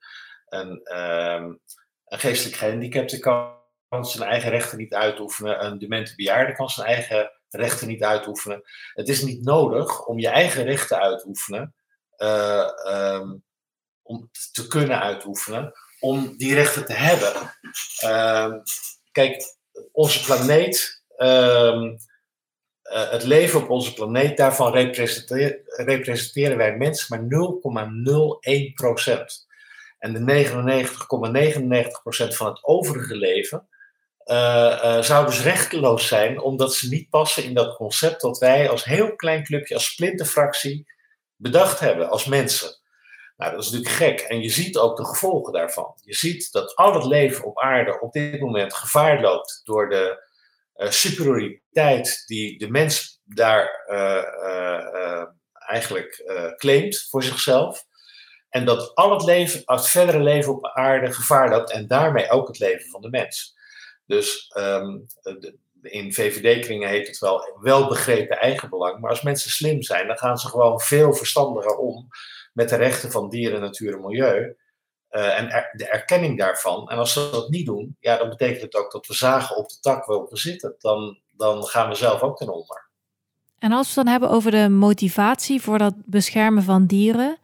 [0.48, 1.60] een, um,
[2.04, 3.60] een geestelijk gehandicapte kan
[4.00, 8.62] zijn eigen rechten niet uitoefenen, een demente bejaarde kan zijn eigen rechten niet uitoefenen.
[8.92, 11.74] Het is niet nodig om je eigen rechten uit te oefenen,
[12.16, 13.44] uh, um,
[14.02, 15.72] om te kunnen uitoefenen,
[16.02, 17.32] om die rechten te hebben.
[19.12, 19.56] kijk,
[19.92, 21.96] onze planeet um,
[22.92, 24.72] uh, het leven op onze planeet, daarvan
[25.66, 27.24] representeren wij mensen maar
[28.68, 29.46] 0,01 procent.
[29.98, 30.44] En de
[32.28, 33.68] 99,99% van het overige leven
[34.24, 38.68] uh, uh, zou dus rechteloos zijn, omdat ze niet passen in dat concept dat wij
[38.68, 40.86] als heel klein clubje, als splinterfractie,
[41.36, 42.80] bedacht hebben als mensen.
[43.36, 44.20] Nou, dat is natuurlijk gek.
[44.20, 45.94] En je ziet ook de gevolgen daarvan.
[46.00, 50.30] Je ziet dat al het leven op aarde op dit moment gevaar loopt door de
[50.76, 56.22] uh, superioriteit die de mens daar uh, eigenlijk
[56.56, 57.84] claimt voor zichzelf.
[58.48, 62.48] En dat al het leven, het verdere leven op aarde gevaar loopt en daarmee ook
[62.48, 63.54] het leven van de mens.
[64.06, 69.00] Dus de, in VVD-kringen heet het wel welbegrepen eigenbelang.
[69.00, 72.08] Maar als mensen slim zijn, dan gaan ze gewoon veel verstandiger om
[72.52, 74.56] met de rechten van dieren, natuur en milieu.
[75.10, 76.90] Uh, en de erkenning daarvan.
[76.90, 79.68] En als ze dat niet doen, ja, dan betekent het ook dat we zagen op
[79.68, 80.74] de tak waarop we zitten.
[80.78, 82.90] Dan, dan gaan we zelf ook ten onder.
[83.58, 87.38] En als we het dan hebben over de motivatie voor dat beschermen van dieren.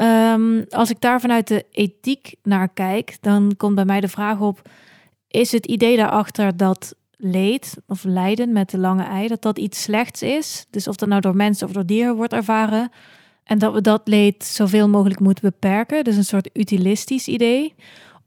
[0.00, 4.40] Um, als ik daar vanuit de ethiek naar kijk, dan komt bij mij de vraag
[4.40, 4.68] op:
[5.28, 9.82] is het idee daarachter dat leed of lijden met de lange ei, dat dat iets
[9.82, 10.66] slechts is?
[10.70, 12.90] Dus of dat nou door mensen of door dieren wordt ervaren,
[13.44, 16.04] en dat we dat leed zoveel mogelijk moeten beperken.
[16.04, 17.74] Dus een soort utilistisch idee.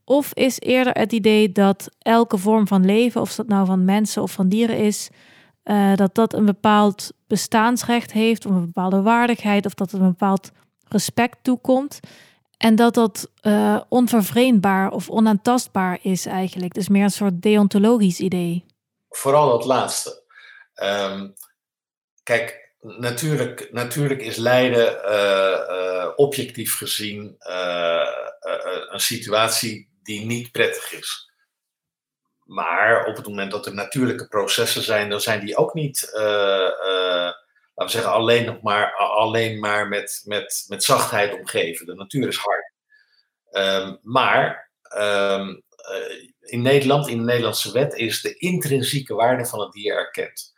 [0.03, 4.21] Of is eerder het idee dat elke vorm van leven, of dat nou van mensen
[4.21, 5.09] of van dieren is,
[5.63, 10.07] uh, dat dat een bepaald bestaansrecht heeft, of een bepaalde waardigheid, of dat het een
[10.07, 10.51] bepaald
[10.87, 11.99] respect toekomt.
[12.57, 16.73] En dat dat uh, onvervreemdbaar of onaantastbaar is eigenlijk.
[16.73, 18.65] Dus meer een soort deontologisch idee.
[19.09, 20.23] Vooral dat laatste.
[20.83, 21.33] Um,
[22.23, 22.66] kijk,
[22.97, 28.07] natuurlijk, natuurlijk is lijden uh, uh, objectief gezien uh,
[28.89, 31.31] een situatie die niet prettig is.
[32.43, 37.35] Maar op het moment dat er natuurlijke processen zijn, dan zijn die ook niet, laten
[37.75, 41.85] we zeggen, alleen, nog maar, alleen maar met, met, met zachtheid omgeven.
[41.85, 42.73] De natuur is hard.
[43.51, 45.63] Um, maar um,
[46.39, 50.55] in Nederland, in de Nederlandse wet, is de intrinsieke waarde van het dier erkend.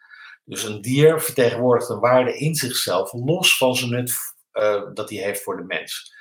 [0.50, 4.14] Dus een dier vertegenwoordigt een waarde in zichzelf, los van zijn nut
[4.54, 6.14] uh, dat hij heeft voor de mens.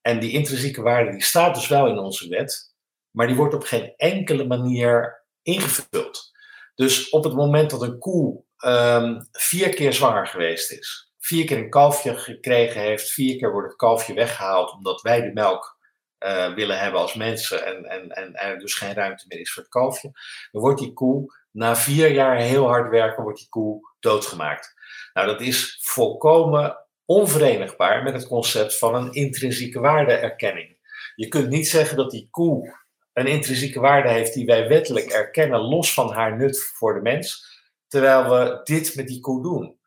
[0.00, 2.74] En die intrinsieke waarde die staat dus wel in onze wet,
[3.10, 6.30] maar die wordt op geen enkele manier ingevuld.
[6.74, 11.58] Dus op het moment dat een koe um, vier keer zwanger geweest is, vier keer
[11.58, 15.78] een kalfje gekregen heeft, vier keer wordt het kalfje weggehaald omdat wij de melk
[16.18, 19.62] uh, willen hebben als mensen en, en, en er dus geen ruimte meer is voor
[19.62, 20.10] het kalfje,
[20.50, 24.74] dan wordt die koe na vier jaar heel hard werken wordt die koe doodgemaakt.
[25.12, 30.76] Nou, dat is volkomen onverenigbaar met het concept van een intrinsieke waardeerkenning.
[31.14, 35.60] Je kunt niet zeggen dat die koe een intrinsieke waarde heeft die wij wettelijk erkennen,
[35.60, 37.46] los van haar nut voor de mens,
[37.88, 39.78] terwijl we dit met die koe doen.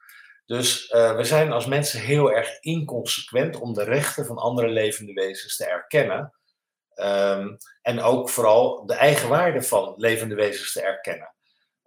[0.45, 5.13] Dus uh, we zijn als mensen heel erg inconsequent om de rechten van andere levende
[5.13, 6.33] wezens te erkennen.
[6.95, 11.33] Um, en ook vooral de eigen waarde van levende wezens te erkennen.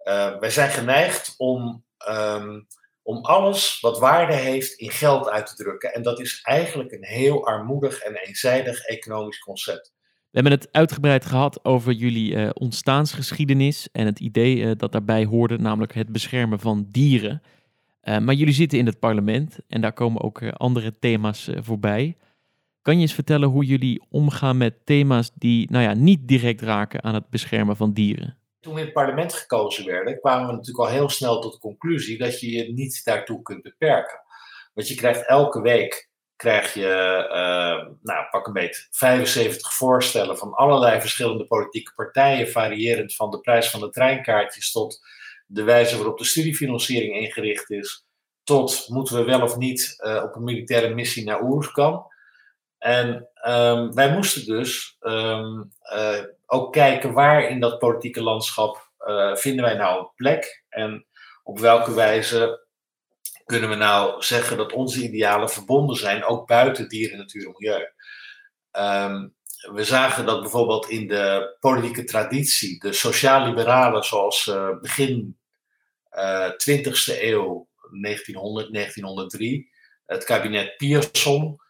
[0.03, 2.67] Uh, wij zijn geneigd om, um,
[3.01, 5.93] om alles wat waarde heeft in geld uit te drukken.
[5.93, 9.93] En dat is eigenlijk een heel armoedig en eenzijdig economisch concept.
[10.03, 15.25] We hebben het uitgebreid gehad over jullie uh, ontstaansgeschiedenis en het idee uh, dat daarbij
[15.25, 17.41] hoorde, namelijk het beschermen van dieren.
[18.03, 22.17] maar jullie zitten in het parlement en daar komen ook andere thema's voorbij.
[22.81, 27.03] Kan je eens vertellen hoe jullie omgaan met thema's die nou ja, niet direct raken
[27.03, 28.37] aan het beschermen van dieren?
[28.63, 31.59] Toen we in het parlement gekozen werden, kwamen we natuurlijk al heel snel tot de
[31.59, 34.21] conclusie dat je je niet daartoe kunt beperken.
[34.73, 40.53] Want je krijgt elke week krijg je, uh, nou pak een beetje, 75 voorstellen van
[40.53, 44.99] allerlei verschillende politieke partijen, variërend van de prijs van de treinkaartjes tot
[45.45, 48.05] de wijze waarop de studiefinanciering ingericht is,
[48.43, 52.05] tot moeten we wel of niet uh, op een militaire missie naar Oeruzkan.
[52.83, 58.91] En um, wij moesten dus um, uh, ook kijken waar in dat politieke landschap
[59.33, 61.05] vinden wij nou een plek en
[61.43, 62.65] op welke wijze
[63.45, 67.91] kunnen we nou zeggen dat onze idealen verbonden zijn, ook buiten dieren, natuur en milieu.
[68.71, 69.35] Um,
[69.71, 75.37] we zagen dat bijvoorbeeld in de politieke traditie, de sociaal-liberalen zoals uh, begin
[76.11, 77.67] uh, 20e eeuw,
[78.01, 79.69] 1900, 1903,
[80.05, 81.61] het kabinet Pierson,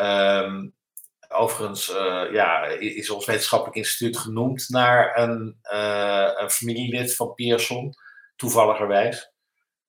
[0.00, 0.74] um,
[1.28, 7.94] overigens uh, ja, is ons wetenschappelijk instituut genoemd naar een, uh, een familielid van Pierson,
[8.36, 9.32] toevalligerwijs.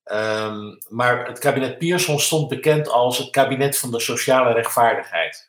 [0.04, 5.48] Um, maar het kabinet Pierson stond bekend als het kabinet van de sociale rechtvaardigheid.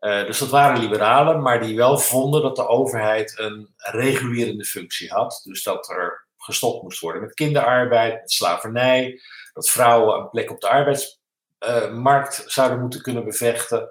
[0.00, 5.10] Uh, dus dat waren liberalen, maar die wel vonden dat de overheid een regulerende functie
[5.10, 5.40] had.
[5.44, 9.20] Dus dat er gestopt moest worden met kinderarbeid, met slavernij,
[9.52, 11.15] dat vrouwen een plek op de arbeidsmarkt
[11.60, 13.88] uh, zouden moeten kunnen bevechten.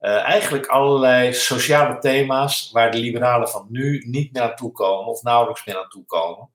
[0.00, 5.06] Uh, eigenlijk allerlei sociale thema's waar de liberalen van nu niet meer aan toe komen
[5.06, 6.50] of nauwelijks meer aan toe komen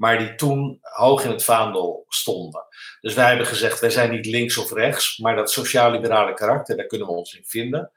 [0.00, 2.64] maar die toen hoog in het vaandel stonden.
[3.00, 6.86] Dus wij hebben gezegd, wij zijn niet links of rechts, maar dat sociaal-liberale karakter, daar
[6.86, 7.90] kunnen we ons in vinden.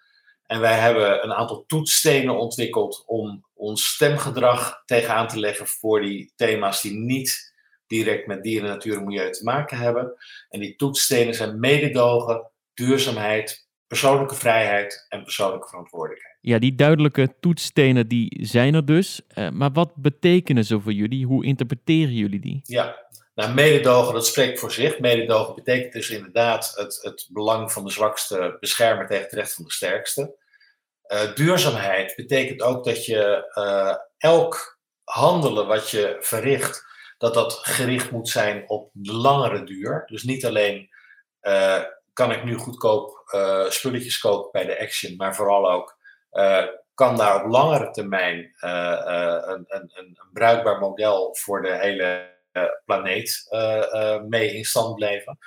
[0.45, 6.33] En wij hebben een aantal toetsstenen ontwikkeld om ons stemgedrag tegenaan te leggen voor die
[6.35, 7.52] thema's die niet
[7.93, 10.13] direct met dieren, natuur en milieu te maken hebben.
[10.49, 16.37] En die toetsstenen zijn mededogen, duurzaamheid, persoonlijke vrijheid en persoonlijke verantwoordelijkheid.
[16.41, 19.21] Ja, die duidelijke toetsstenen die zijn er dus.
[19.37, 21.25] Uh, maar wat betekenen ze voor jullie?
[21.25, 22.59] Hoe interpreteren jullie die?
[22.63, 24.99] Ja, nou, mededogen, dat spreekt voor zich.
[24.99, 29.63] Mededogen betekent dus inderdaad het, het belang van de zwakste beschermen tegen het recht van
[29.63, 30.35] de sterkste.
[31.07, 36.85] Uh, duurzaamheid betekent ook dat je uh, elk handelen wat je verricht,
[37.23, 40.03] dat dat gericht moet zijn op de langere duur.
[40.05, 40.89] Dus niet alleen
[42.13, 43.23] kan ik nu goedkoop
[43.69, 45.97] spulletjes kopen bij de Action, maar vooral ook
[46.31, 52.31] uh, kan daar op langere termijn een, een, een, bruikbaar model voor de hele
[52.85, 53.47] planeet
[54.27, 55.37] mee in stand blijven.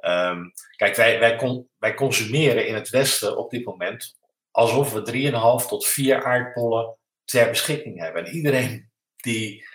[0.00, 4.18] Um, kijk, wij, wij, wij, consumeren in het Westen op dit moment
[4.50, 8.24] alsof we 3,5 tot 4 aardpollen ter beschikking hebben.
[8.24, 9.66] En iedereen die,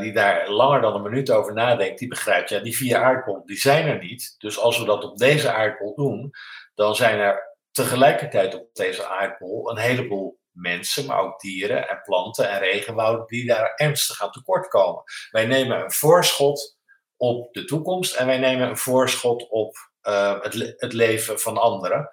[0.00, 3.56] die daar langer dan een minuut over nadenkt, die begrijpt, ja, die vier aardpollen die
[3.56, 4.34] zijn er niet.
[4.38, 6.30] Dus als we dat op deze aardpol doen,
[6.74, 12.50] dan zijn er tegelijkertijd op deze aardbol een heleboel mensen, maar ook dieren en planten
[12.50, 15.02] en regenwouden die daar ernstig aan tekort komen.
[15.30, 16.78] Wij nemen een voorschot
[17.16, 22.10] op de toekomst en wij nemen een voorschot op uh, het, het, leven van anderen.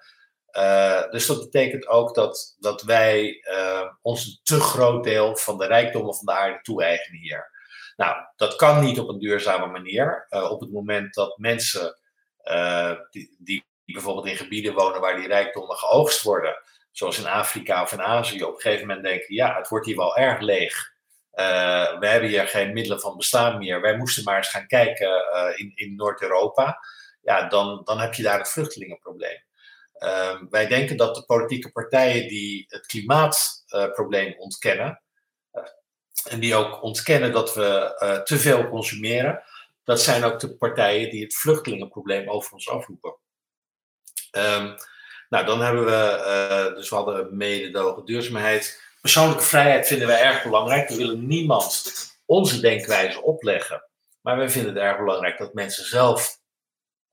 [0.56, 3.44] Uh, dus dat betekent ook dat, dat wij
[4.02, 7.51] ons een te groot deel van de rijkdommen van de aarde toe-eigenen hier.
[7.96, 10.26] Nou, dat kan niet op een duurzame manier.
[10.30, 11.98] op het moment dat mensen
[13.10, 17.92] die, die bijvoorbeeld in gebieden wonen waar die rijkdommen geoogst worden, zoals in Afrika of
[17.92, 20.90] in Azië, op een gegeven moment denken: ja, het wordt hier wel erg leeg.
[21.34, 23.80] Uh, we hebben hier geen middelen van bestaan meer.
[23.80, 25.10] Wij moesten maar eens gaan kijken
[25.56, 26.78] in, in Noord-Europa.
[27.22, 29.42] Ja, dan, dan heb je daar het vluchtelingenprobleem.
[29.98, 35.02] Uh, wij denken dat de politieke partijen die het klimaatprobleem ontkennen,
[36.28, 39.42] en die ook ontkennen dat we te veel consumeren,
[39.84, 43.16] dat zijn ook de partijen die het vluchtelingenprobleem over ons afroepen.
[44.30, 44.74] Um,
[45.28, 46.24] nou, dan hebben we,
[46.70, 48.82] uh, dus we hadden mededogen, duurzaamheid.
[49.00, 50.88] Persoonlijke vrijheid vinden wij erg belangrijk.
[50.88, 51.92] We willen niemand
[52.26, 53.88] onze denkwijze opleggen.
[54.20, 56.40] Maar we vinden het erg belangrijk dat mensen zelf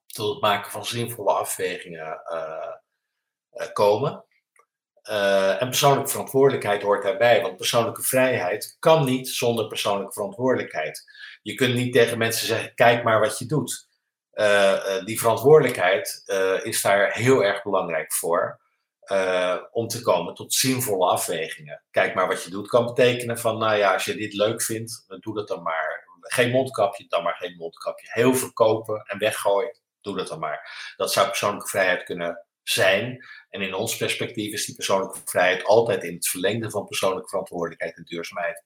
[0.05, 2.75] tot het maken van zinvolle afwegingen uh,
[5.09, 5.59] komen.
[5.59, 11.03] en persoonlijke verantwoordelijkheid hoort daarbij, want persoonlijke vrijheid kan niet zonder persoonlijke verantwoordelijkheid.
[11.41, 13.87] Je kunt niet tegen mensen zeggen: kijk maar wat je doet.
[14.33, 16.23] Uh, die verantwoordelijkheid
[16.63, 18.59] is daar heel erg belangrijk voor.
[19.71, 21.83] Om te komen tot zinvolle afwegingen.
[21.91, 25.05] Kijk maar wat je doet kan betekenen van, nou ja, als je dit leuk vindt,
[25.19, 26.07] doe dat dan maar.
[26.21, 28.07] Geen mondkapje, dan maar geen mondkapje.
[28.09, 30.93] Heel verkopen en weggooien, doe dat dan maar.
[30.97, 33.25] Dat zou persoonlijke vrijheid kunnen zijn.
[33.49, 37.97] En in ons perspectief is die persoonlijke vrijheid altijd in het verlengde van persoonlijke verantwoordelijkheid
[37.97, 38.63] en duurzaamheid.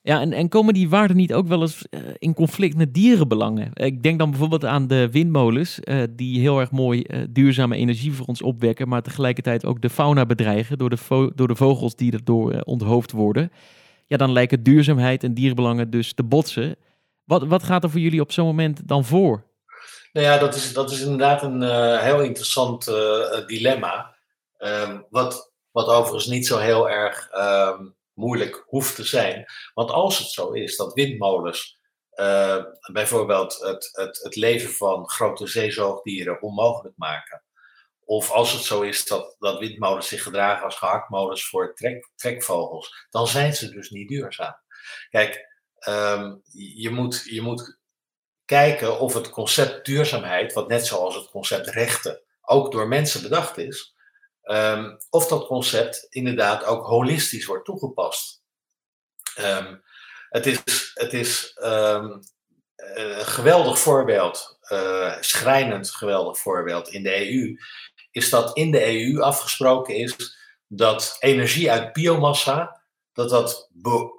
[0.00, 3.70] Ja, en, en komen die waarden niet ook wel eens uh, in conflict met dierenbelangen?
[3.74, 8.12] Ik denk dan bijvoorbeeld aan de windmolens, uh, die heel erg mooi uh, duurzame energie
[8.12, 12.12] voor ons opwekken, maar tegelijkertijd ook de fauna bedreigen door de, door de vogels die
[12.12, 13.52] erdoor onthoofd worden.
[14.06, 16.76] Ja, dan lijken duurzaamheid en dierenbelangen dus te botsen.
[17.24, 19.44] Wat, wat gaat er voor jullie op zo'n moment dan voor?
[20.14, 24.16] Nou ja, dat is, dat is inderdaad een uh, heel interessant uh, dilemma.
[24.58, 29.44] Um, wat, wat overigens niet zo heel erg um, moeilijk hoeft te zijn.
[29.74, 31.78] Want als het zo is dat windmolens
[32.92, 37.42] bijvoorbeeld het, het, het leven van grote zeezoogdieren onmogelijk maken.
[38.04, 43.06] Of als het zo is dat, dat windmolens zich gedragen als gehaktmolens voor trek, trekvogels,
[43.10, 44.56] dan zijn ze dus niet duurzaam.
[45.10, 45.48] Kijk,
[45.88, 47.78] um, je, moet, je moet
[48.44, 53.58] kijken of het concept duurzaamheid, wat net zoals het concept rechten ook door mensen bedacht
[53.58, 53.94] is,
[54.44, 58.42] um, of dat concept inderdaad ook holistisch wordt toegepast.
[59.40, 59.82] Um,
[60.28, 62.24] het is, het is een
[63.24, 67.56] geweldig voorbeeld, uh, schrijnend geweldig voorbeeld in de EU,
[68.10, 70.36] is dat in de EU afgesproken is
[70.66, 72.82] dat energie uit biomassa,
[73.12, 73.68] dat dat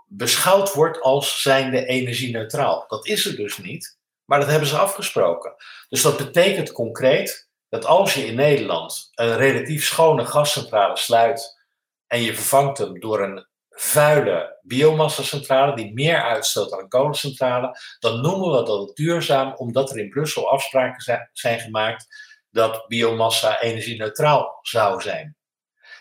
[0.07, 2.86] beschouwd wordt als zijnde energie-neutraal.
[2.88, 3.97] Dat is het dus niet.
[4.26, 5.55] Maar dat hebben ze afgesproken.
[5.89, 11.63] Dus dat betekent concreet dat als je in Nederland een relatief schone gascentrale sluit
[12.07, 18.21] en je vervangt hem door een vuile biomassacentrale die meer uitstoot dan een kolencentrale, dan
[18.21, 22.07] noemen we dat duurzaam omdat er in Brussel afspraken zijn gemaakt
[22.49, 25.38] dat biomassa energie-neutraal zou zijn.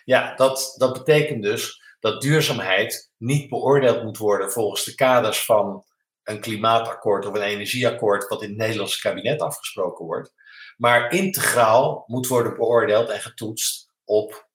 [0.05, 5.85] Ja, dat, dat betekent dus dat duurzaamheid niet beoordeeld moet worden volgens de kaders van
[6.25, 10.35] een klimaatakkoord of een energieakkoord wat in het Nederlandse kabinet afgesproken wordt,
[10.77, 14.49] maar integraal moet worden beoordeeld en getoetst op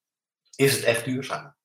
[0.56, 1.56] is het echt duurzaam.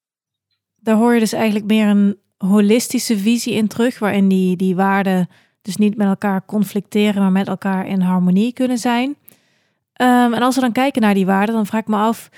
[0.76, 5.28] Daar hoor je dus eigenlijk meer een holistische visie in terug, waarin die, die waarden
[5.62, 9.09] dus niet met elkaar conflicteren, maar met elkaar in harmonie kunnen zijn.
[9.09, 12.30] Um, en als we dan kijken naar die waarden, dan vraag ik me af,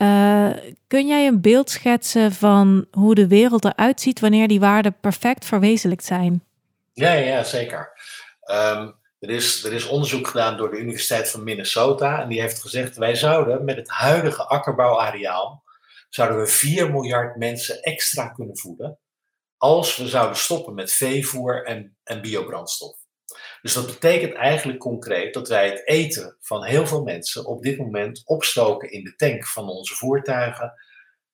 [0.00, 0.50] uh,
[0.86, 5.44] kun jij een beeld schetsen van hoe de wereld eruit ziet wanneer die waarden perfect
[5.44, 6.42] verwezenlijkt zijn?
[6.98, 7.92] Ja, ja zeker.
[8.50, 12.60] Um, er, is, er is onderzoek gedaan door de Universiteit van Minnesota en die heeft
[12.60, 15.64] gezegd wij zouden met het huidige akkerbouwareaal
[16.08, 18.98] zouden we 4 miljard mensen extra kunnen voeden
[19.56, 22.96] als we zouden stoppen met veevoer en, en biobrandstof.
[23.62, 27.78] Dus dat betekent eigenlijk concreet dat wij het eten van heel veel mensen op dit
[27.78, 30.72] moment opstoken in de tank van onze voertuigen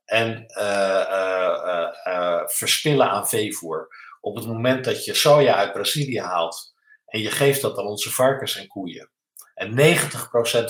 [0.05, 3.89] en uh, uh, uh, verspillen aan veevoer.
[4.25, 6.75] Op het moment dat je soja uit Brazilië haalt
[7.07, 9.11] en je geeft dat aan onze varkens en koeien
[9.55, 9.73] en 90%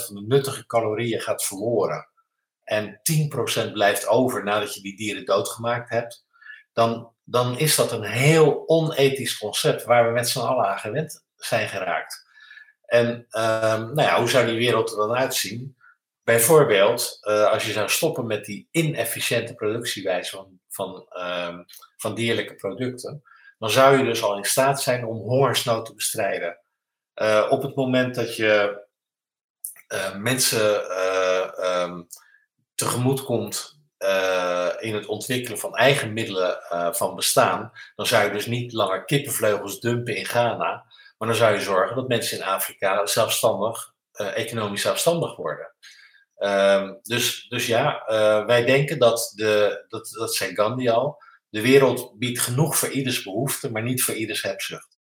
[0.05, 2.09] van de nuttige calorieën gaat verloren
[2.63, 3.01] en
[3.67, 6.25] 10% blijft over nadat je die dieren doodgemaakt hebt,
[6.73, 11.25] dan, dan is dat een heel onethisch concept waar we met z'n allen aan gewend
[11.35, 12.25] zijn geraakt.
[12.85, 15.77] En um, nou ja, hoe zou die wereld er dan uitzien?
[16.23, 21.65] Bijvoorbeeld, uh, als je zou stoppen met die inefficiënte productiewijze van, van, um,
[21.97, 23.23] van dierlijke producten,
[23.65, 26.59] dan zou je dus al in staat zijn om hongersnood te bestrijden.
[27.15, 28.85] Uh, op het moment dat je
[29.93, 30.83] uh, mensen
[31.81, 32.07] um,
[32.75, 33.79] tegemoet komt
[34.79, 36.57] in het ontwikkelen van eigen middelen
[36.95, 40.85] van bestaan, dan zou je dus niet langer kippenvleugels dumpen in Ghana,
[41.17, 45.73] maar dan zou je zorgen dat mensen in Afrika zelfstandig, uh, economisch zelfstandig worden.
[46.37, 51.23] Um, dus, dus ja, uh, wij denken dat, de, dat, dat zei Gandhi al,
[51.55, 54.97] de wereld biedt genoeg voor ieders behoefte, maar niet voor ieders hebzucht.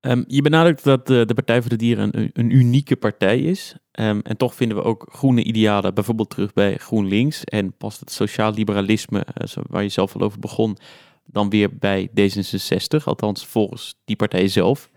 [0.00, 3.76] Um, je benadrukt dat de, de, Partij voor de Dieren een, een unieke partij is.
[3.92, 7.44] Um, en toch vinden we ook groene idealen bijvoorbeeld terug bij GroenLinks.
[7.44, 10.76] En past het sociaal liberalisme, uh, waar je zelf al over begon,
[11.24, 14.90] dan weer bij D66, althans volgens die partij zelf.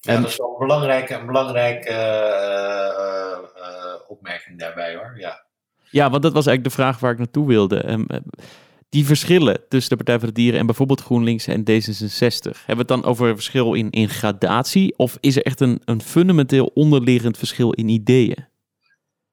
[0.00, 5.14] Ja, dat is wel een belangrijke, een belangrijke uh, uh, opmerking daarbij hoor.
[5.18, 5.44] Ja.
[5.90, 8.06] ja, want dat was eigenlijk de vraag waar ik naartoe wilde.
[8.94, 12.56] Die verschillen tussen de Partij voor de Dieren en bijvoorbeeld GroenLinks en D66.
[12.56, 14.94] Hebben we het dan over een verschil in, in gradatie?
[14.96, 18.48] Of is er echt een, een fundamenteel onderliggend verschil in ideeën?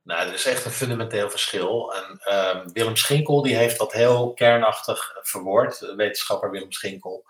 [0.04, 1.94] Nou, er is echt een fundamenteel verschil.
[1.94, 7.26] En um, Willem Schinkel die heeft dat heel kernachtig verwoord, wetenschapper Willem Schinkel.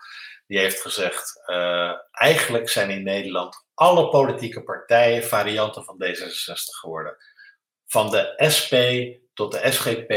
[0.46, 7.16] Die heeft gezegd, uh, eigenlijk zijn in Nederland alle politieke partijen varianten van D66 geworden.
[7.86, 8.74] Van de SP
[9.34, 10.12] tot de SGP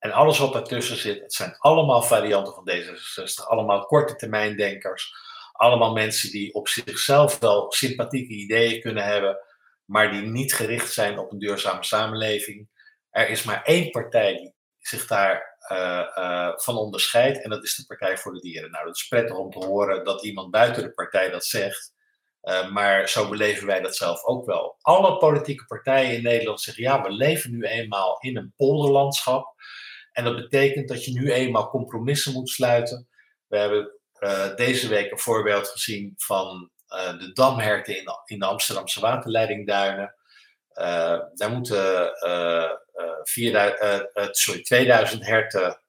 [0.00, 3.46] en alles wat ertussen zit, het zijn allemaal varianten van D66.
[3.46, 5.14] Allemaal korte termijn denkers.
[5.52, 9.38] Allemaal mensen die op zichzelf wel sympathieke ideeën kunnen hebben
[9.90, 12.68] maar die niet gericht zijn op een duurzame samenleving.
[13.10, 17.74] Er is maar één partij die zich daar uh, uh, van onderscheidt en dat is
[17.74, 18.70] de Partij voor de Dieren.
[18.70, 21.92] Nou, dat is prettig om te horen dat iemand buiten de partij dat zegt,
[22.42, 24.76] uh, maar zo beleven wij dat zelf ook wel.
[24.80, 29.54] Alle politieke partijen in Nederland zeggen, ja, we leven nu eenmaal in een polderlandschap
[30.12, 33.08] en dat betekent dat je nu eenmaal compromissen moet sluiten.
[33.46, 33.92] We hebben
[34.56, 36.70] deze week een voorbeeld gezien van
[37.18, 40.14] de damherten in in de Amsterdamse waterleidingduinen.
[41.34, 42.12] daar moeten
[43.22, 43.76] vier,
[44.30, 45.80] sorry, 2000 herten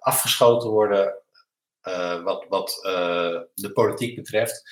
[0.00, 1.14] afgeschoten worden,
[2.22, 2.80] wat, wat
[3.54, 4.62] de politiek betreft.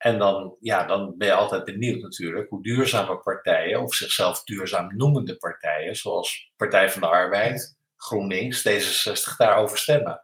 [0.00, 4.96] En dan, ja, dan ben je altijd benieuwd natuurlijk hoe duurzame partijen, of zichzelf duurzaam
[4.96, 10.22] noemende partijen, zoals Partij van de Arbeid, GroenLinks, D66, daarover stemmen.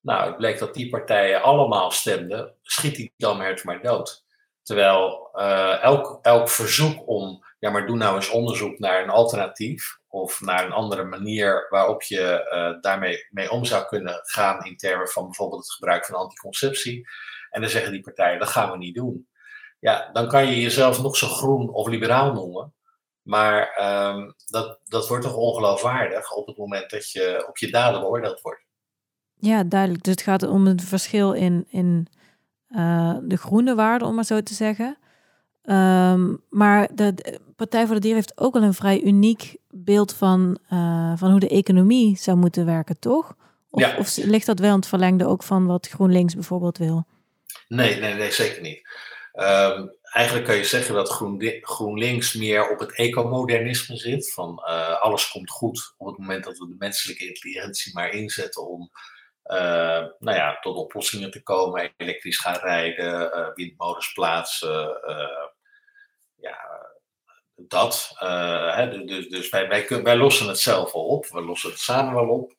[0.00, 4.24] Nou, het bleek dat die partijen allemaal stemden, schiet die damhert maar dood.
[4.62, 9.98] Terwijl uh, elk, elk verzoek om, ja maar doe nou eens onderzoek naar een alternatief,
[10.08, 14.76] of naar een andere manier waarop je uh, daarmee mee om zou kunnen gaan in
[14.76, 17.08] termen van bijvoorbeeld het gebruik van anticonceptie,
[17.52, 19.28] en dan zeggen die partijen, dat gaan we niet doen.
[19.78, 22.74] Ja, dan kan je jezelf nog zo groen of liberaal noemen.
[23.22, 23.78] Maar
[24.14, 28.40] um, dat, dat wordt toch ongeloofwaardig op het moment dat je op je daden beoordeeld
[28.40, 28.64] wordt.
[29.34, 30.02] Ja, duidelijk.
[30.04, 32.06] Dus het gaat om een verschil in, in
[32.68, 34.96] uh, de groene waarde, om maar zo te zeggen.
[35.62, 40.58] Um, maar de, Partij voor de Dieren heeft ook al een vrij uniek beeld van,
[40.72, 43.36] uh, van hoe de economie zou moeten werken, toch?
[43.70, 43.96] Of, ja.
[43.96, 47.06] of ligt dat wel in het verlengde ook van wat GroenLinks bijvoorbeeld wil?
[47.68, 48.88] Nee, nee, nee zeker niet.
[49.34, 54.32] Um, eigenlijk kan je zeggen dat Groen, GroenLinks meer op het ecomodernisme zit.
[54.32, 58.68] Van uh, alles komt goed op het moment dat we de menselijke intelligentie maar inzetten
[58.68, 58.90] om
[59.44, 61.92] uh, nou ja, tot oplossingen te komen.
[61.96, 65.00] Elektrisch gaan rijden, uh, windmolens plaatsen.
[66.36, 66.58] ja,
[67.56, 68.10] dat.
[68.74, 71.26] Hè, dus dus wij, wij, wij lossen het zelf wel op.
[71.26, 72.54] We lossen het samen wel op.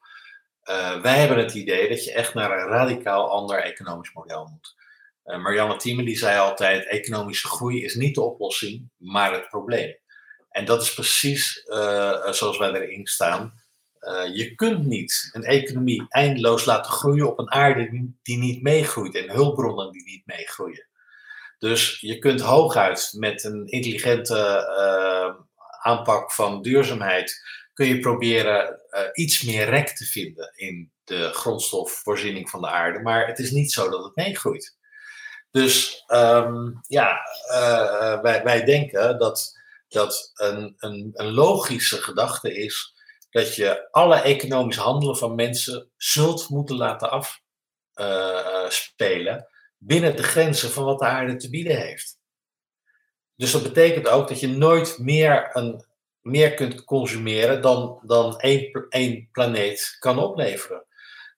[1.01, 4.82] wij hebben het idee dat je echt naar een radicaal ander economisch model moet.
[5.25, 9.97] Uh, Marianne Thieme die zei altijd: economische groei is niet de oplossing, maar het probleem.
[10.49, 13.61] En dat is precies uh, zoals wij erin staan.
[14.33, 19.15] Je kunt niet een economie eindeloos laten groeien op een aarde die, die niet meegroeit
[19.15, 20.87] en hulpbronnen die niet meegroeien.
[21.57, 24.67] Dus je kunt hooguit met een intelligente
[25.81, 27.41] aanpak van duurzaamheid
[27.73, 28.79] kun je proberen
[29.13, 32.99] iets meer rek te vinden in de grondstofvoorziening van de aarde.
[32.99, 34.77] Maar het is niet zo dat het meegroeit.
[35.53, 37.19] Dus um, ja,
[37.51, 42.93] uh, wij, wij denken dat dat een, een, een logische gedachte is
[43.29, 47.09] dat je alle economisch handelen van mensen zult moeten laten
[47.93, 49.41] afspelen uh,
[49.77, 52.17] binnen de grenzen van wat de aarde te bieden heeft.
[53.35, 55.85] Dus dat betekent ook dat je nooit meer, een,
[56.21, 60.85] meer kunt consumeren dan, dan één, één planeet kan opleveren.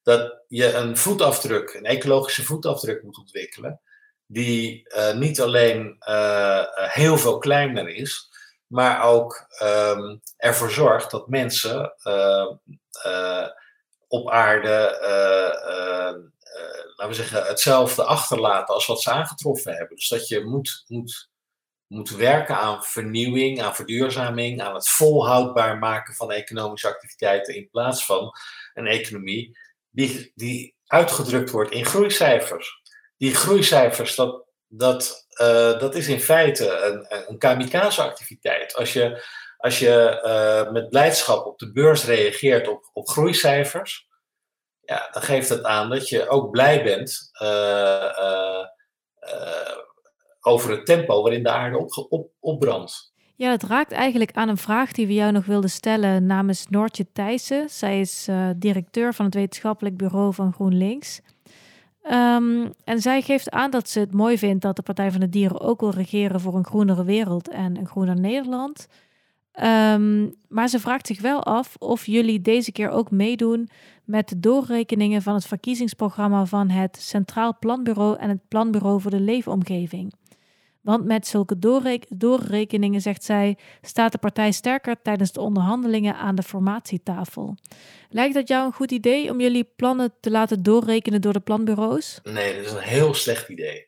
[0.04, 3.82] Dat je een voetafdruk, een ecologische voetafdruk moet ontwikkelen
[4.28, 8.30] die uh, niet alleen uh, heel veel kleiner is,
[8.68, 13.48] maar ook um, ervoor zorgt dat mensen uh,
[14.08, 14.98] op aarde,
[16.96, 19.96] laten we zeggen, hetzelfde achterlaten als wat ze aangetroffen hebben.
[19.96, 21.30] Dus dat je moet, moet,
[21.88, 28.06] moet werken aan vernieuwing, aan verduurzaming, aan het volhoudbaar maken van economische activiteiten in plaats
[28.06, 28.32] van
[28.74, 29.58] een economie
[29.90, 32.84] die, die uitgedrukt wordt in groeicijfers
[33.18, 38.76] die groeicijfers, dat, dat, uh, dat is in feite een, een kamikaze-activiteit.
[38.76, 39.24] Als je,
[39.58, 44.08] als je uh, met blijdschap op de beurs reageert op, op groeicijfers,
[44.82, 48.64] ja, dan geeft het aan dat je ook blij bent uh,
[50.42, 53.14] over het tempo waarin de aarde op, op, opbrandt.
[53.36, 57.12] Ja, het raakt eigenlijk aan een vraag die we jou nog wilden stellen namens Noortje
[57.12, 57.70] Thijssen.
[57.70, 61.22] Zij is directeur van het wetenschappelijk bureau van GroenLinks.
[62.12, 65.30] Um, en zij geeft aan dat ze het mooi vindt dat de Partij van de
[65.30, 68.88] Dieren ook wil regeren voor een groenere wereld en een groener Nederland.
[69.64, 73.70] Um, maar ze vraagt zich wel af of jullie deze keer ook meedoen
[74.04, 79.20] met de doorrekeningen van het verkiezingsprogramma van het Centraal Planbureau en het Planbureau voor de
[79.20, 80.14] Leefomgeving.
[80.86, 81.60] Want met zulke
[82.10, 87.58] doorrekeningen, zegt zij, staat de partij sterker tijdens de onderhandelingen aan de formatietafel.
[88.10, 92.20] Lijkt dat jou een goed idee om jullie plannen te laten doorrekenen door de planbureaus?
[92.24, 93.88] Nee, dat is een heel slecht idee.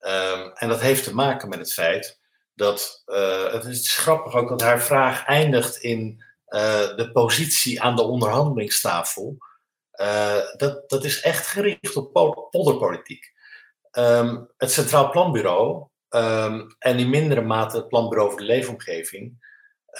[0.00, 2.20] Um, en dat heeft te maken met het feit
[2.54, 6.60] dat, uh, het is grappig ook dat haar vraag eindigt in uh,
[6.96, 9.36] de positie aan de onderhandelingstafel.
[10.00, 12.12] Uh, dat, dat is echt gericht op
[12.50, 13.32] polderpolitiek.
[13.92, 19.44] Um, het Centraal Planbureau um, en in mindere mate het Planbureau voor de Leefomgeving,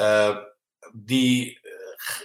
[0.00, 0.36] uh,
[0.92, 1.60] die,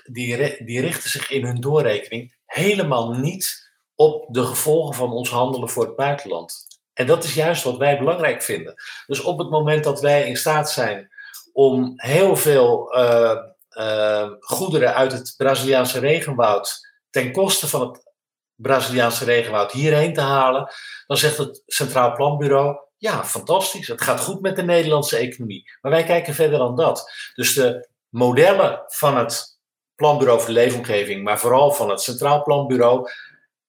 [0.03, 5.69] die, die richten zich in hun doorrekening helemaal niet op de gevolgen van ons handelen
[5.69, 6.67] voor het buitenland.
[6.93, 8.73] En dat is juist wat wij belangrijk vinden.
[9.05, 11.11] Dus op het moment dat wij in staat zijn
[11.53, 18.11] om heel veel uh, goederen uit het Braziliaanse regenwoud ten koste van het
[18.55, 20.73] Braziliaanse regenwoud hierheen te halen,
[21.07, 25.71] dan zegt het Centraal Planbureau, ja, fantastisch, het gaat goed met de Nederlandse economie.
[25.81, 27.11] Maar wij kijken verder dan dat.
[27.35, 29.59] Dus de modellen van het
[29.95, 33.09] Planbureau voor Leefomgeving, maar vooral van het Centraal Planbureau,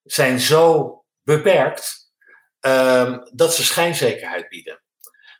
[0.03, 2.11] zijn zo beperkt
[2.59, 4.81] um, dat ze schijnzekerheid bieden.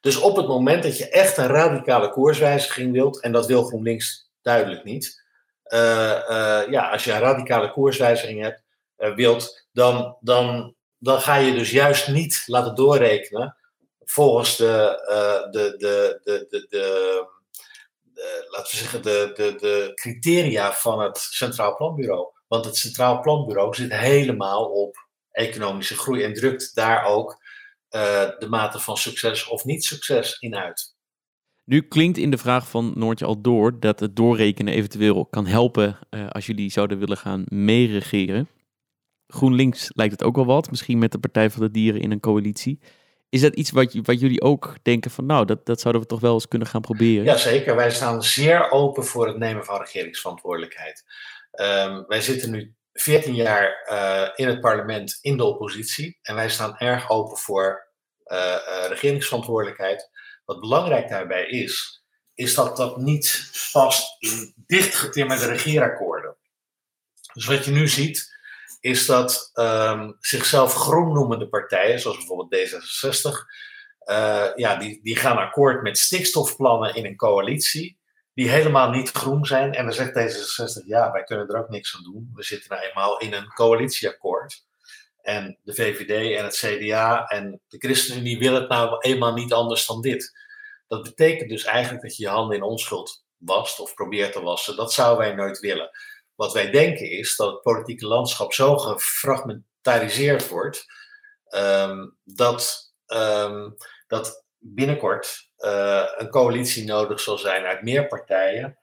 [0.02, 4.30] Dus op het moment dat je echt een radicale koerswijziging wilt, en dat wil GroenLinks
[4.42, 5.24] duidelijk niet,
[5.74, 5.80] uh,
[6.30, 8.64] uh, ja, als je een radicale koerswijziging hebt,
[8.98, 13.58] uh, wilt, dan, dan, dan ga je dus juist niet laten doorrekenen
[14.06, 14.98] volgens de,
[15.52, 17.28] de, de, de, de, de
[18.50, 22.28] laten we zeggen, de, de, de criteria van het Centraal Planbureau.
[22.48, 27.32] Want het Centraal Planbureau zit helemaal op economische groei en drukt daar ook
[27.96, 30.96] uh, de mate van succes of niet succes in uit.
[31.64, 36.00] Nu klinkt in de vraag van Noortje al door dat het doorrekenen eventueel kan helpen
[36.10, 38.50] uh, als jullie zouden willen gaan meeregeren.
[39.28, 42.20] GroenLinks lijkt het ook wel wat, misschien met de Partij van de Dieren in een
[42.20, 42.80] coalitie.
[43.34, 46.20] Is dat iets wat, wat jullie ook denken van nou, dat, dat zouden we toch
[46.20, 47.24] wel eens kunnen gaan proberen?
[47.24, 51.04] Jazeker, wij staan zeer open voor het nemen van regeringsverantwoordelijkheid.
[51.52, 56.20] Um, wij zitten nu 14 jaar uh, in het parlement in de oppositie.
[56.22, 57.88] En wij staan erg open voor
[58.26, 60.10] uh, uh, regeringsverantwoordelijkheid.
[60.46, 62.04] Wat belangrijk daarbij is,
[62.34, 66.36] is dat dat niet past in dichtgetimmerde regeerakkoorden.
[67.34, 68.33] Dus wat je nu ziet,
[68.84, 73.30] is dat um, zichzelf groen noemende partijen, zoals bijvoorbeeld D66,
[74.56, 77.98] ja, die, die gaan akkoord met stikstofplannen in een coalitie
[78.34, 79.74] die helemaal niet groen zijn.
[79.74, 82.32] En dan zegt D66, ja, wij kunnen er ook niks aan doen.
[82.34, 84.66] We zitten nou eenmaal in een coalitieakkoord.
[85.22, 89.86] En de VVD en het CDA en de ChristenUnie willen het nou eenmaal niet anders
[89.86, 90.32] dan dit.
[90.88, 94.76] Dat betekent dus eigenlijk dat je je handen in onschuld wast of probeert te wassen.
[94.76, 95.90] Dat zouden wij nooit willen.
[96.36, 100.86] Wat wij denken is dat het politieke landschap zo gefragmentariseerd wordt,
[101.56, 103.76] um, dat, um,
[104.08, 108.78] dat binnenkort uh, een coalitie nodig zal zijn uit meer partijen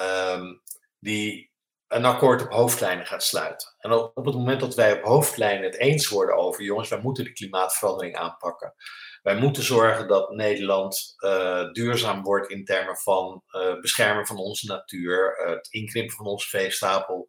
[0.00, 0.62] um,
[0.98, 1.50] die
[1.88, 3.74] een akkoord op hoofdlijnen gaat sluiten.
[3.78, 7.00] En op, op het moment dat wij op hoofdlijnen het eens worden over, jongens, wij
[7.00, 8.74] moeten de klimaatverandering aanpakken.
[9.22, 14.66] Wij moeten zorgen dat Nederland uh, duurzaam wordt in termen van uh, beschermen van onze
[14.66, 17.28] natuur, het inkrimpen van onze veestapel,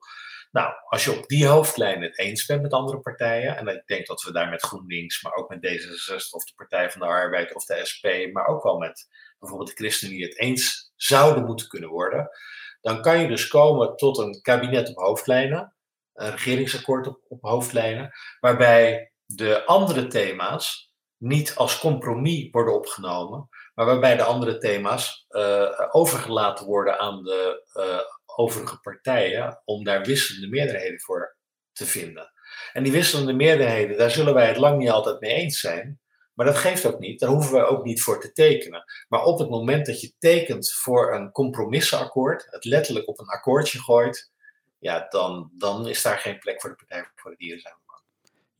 [0.53, 4.07] nou, als je op die hoofdlijn het eens bent met andere partijen, en ik denk
[4.07, 7.55] dat we daar met GroenLinks, maar ook met D66 of de Partij van de Arbeid
[7.55, 9.07] of de SP, maar ook wel met
[9.39, 12.29] bijvoorbeeld de ChristenUnie het eens zouden moeten kunnen worden,
[12.81, 15.75] dan kan je dus komen tot een kabinet op hoofdlijnen,
[16.13, 20.92] een regeringsakkoord op, op hoofdlijnen, waarbij de andere thema's
[21.23, 27.63] niet als compromis worden opgenomen, maar waarbij de andere thema's uh, overgelaten worden aan de
[27.73, 31.37] uh, overige partijen om daar wisselende meerderheden voor
[31.71, 32.31] te vinden.
[32.73, 35.99] En die wisselende meerderheden, daar zullen wij het lang niet altijd mee eens zijn.
[36.33, 38.83] Maar dat geeft ook niet, daar hoeven we ook niet voor te tekenen.
[39.07, 43.79] Maar op het moment dat je tekent voor een compromissenakkoord, het letterlijk op een akkoordje
[43.79, 44.31] gooit,
[44.79, 47.77] ja, dan, dan is daar geen plek voor de Partij voor de Dieren.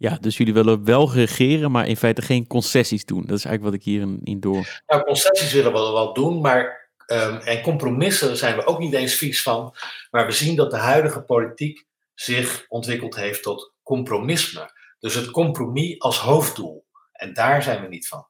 [0.04, 3.26] Ja, dus jullie willen wel regeren, maar in feite geen concessies doen.
[3.26, 4.82] Dat is eigenlijk wat ik hierin in door.
[4.88, 9.14] Nou, concessies willen we wel doen, maar Um, en compromissen zijn we ook niet eens
[9.14, 9.76] vies van.
[10.12, 14.72] Maar we zien dat de huidige politiek zich ontwikkeld heeft tot compromisme.
[14.99, 16.86] Dus het compromis als hoofddoel.
[17.12, 18.28] En daar zijn we niet van.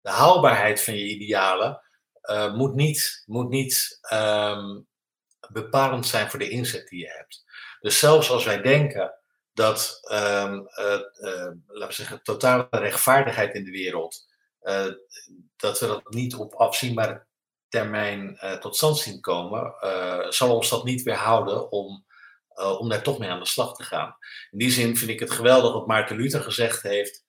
[0.00, 1.80] De haalbaarheid van je idealen
[2.22, 4.86] uh, moet niet, moet niet um,
[5.48, 7.44] bepalend zijn voor de inzet die je hebt.
[7.80, 9.14] Dus zelfs als wij denken
[9.54, 14.32] dat, um, uh, uh, laten we zeggen, totale rechtvaardigheid in de wereld,
[15.56, 17.26] dat we dat niet op afzienbare
[17.68, 19.74] termijn tot stand zien komen,
[20.28, 22.04] zal ons dat niet weerhouden om,
[22.78, 24.16] om daar toch mee aan de slag te gaan.
[24.50, 27.24] In die zin vind ik het geweldig wat Maarten Luther gezegd heeft.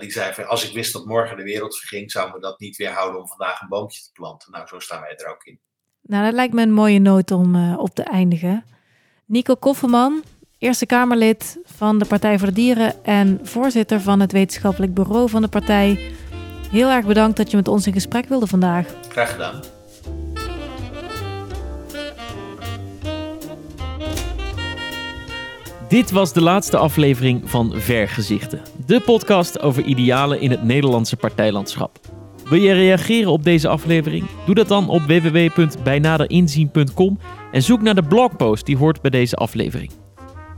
[0.00, 2.76] die zei van als ik wist dat morgen de wereld verging, zou me dat niet
[2.76, 4.52] weerhouden om vandaag een boompje te planten.
[4.52, 5.60] Nou, zo staan wij er ook in.
[6.00, 8.64] Nou, dat lijkt me een mooie noot om op te eindigen.
[9.24, 10.24] Nico Kofferman,
[10.66, 15.42] Eerste Kamerlid van de Partij voor de Dieren en voorzitter van het wetenschappelijk bureau van
[15.42, 16.00] de partij.
[16.70, 18.86] Heel erg bedankt dat je met ons in gesprek wilde vandaag.
[19.08, 19.60] Graag gedaan.
[25.88, 31.98] Dit was de laatste aflevering van Vergezichten, de podcast over idealen in het Nederlandse partijlandschap.
[32.44, 34.24] Wil je reageren op deze aflevering?
[34.46, 37.18] Doe dat dan op www.bijnaderinzien.com
[37.52, 39.90] en zoek naar de blogpost die hoort bij deze aflevering.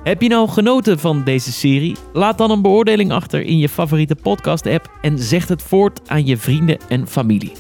[0.02, 1.96] Heb je nou genoten van deze serie?
[2.12, 6.36] Laat dan een beoordeling achter in je favoriete podcast-app en zeg het voort aan je
[6.36, 7.52] vrienden en familie.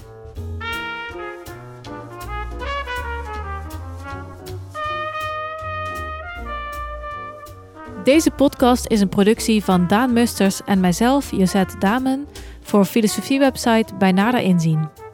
[8.04, 12.26] Deze podcast is een productie van Daan Musters en mijzelf, Josette Damen,
[12.62, 15.07] voor filosofiewebsite bij Nader Inzien.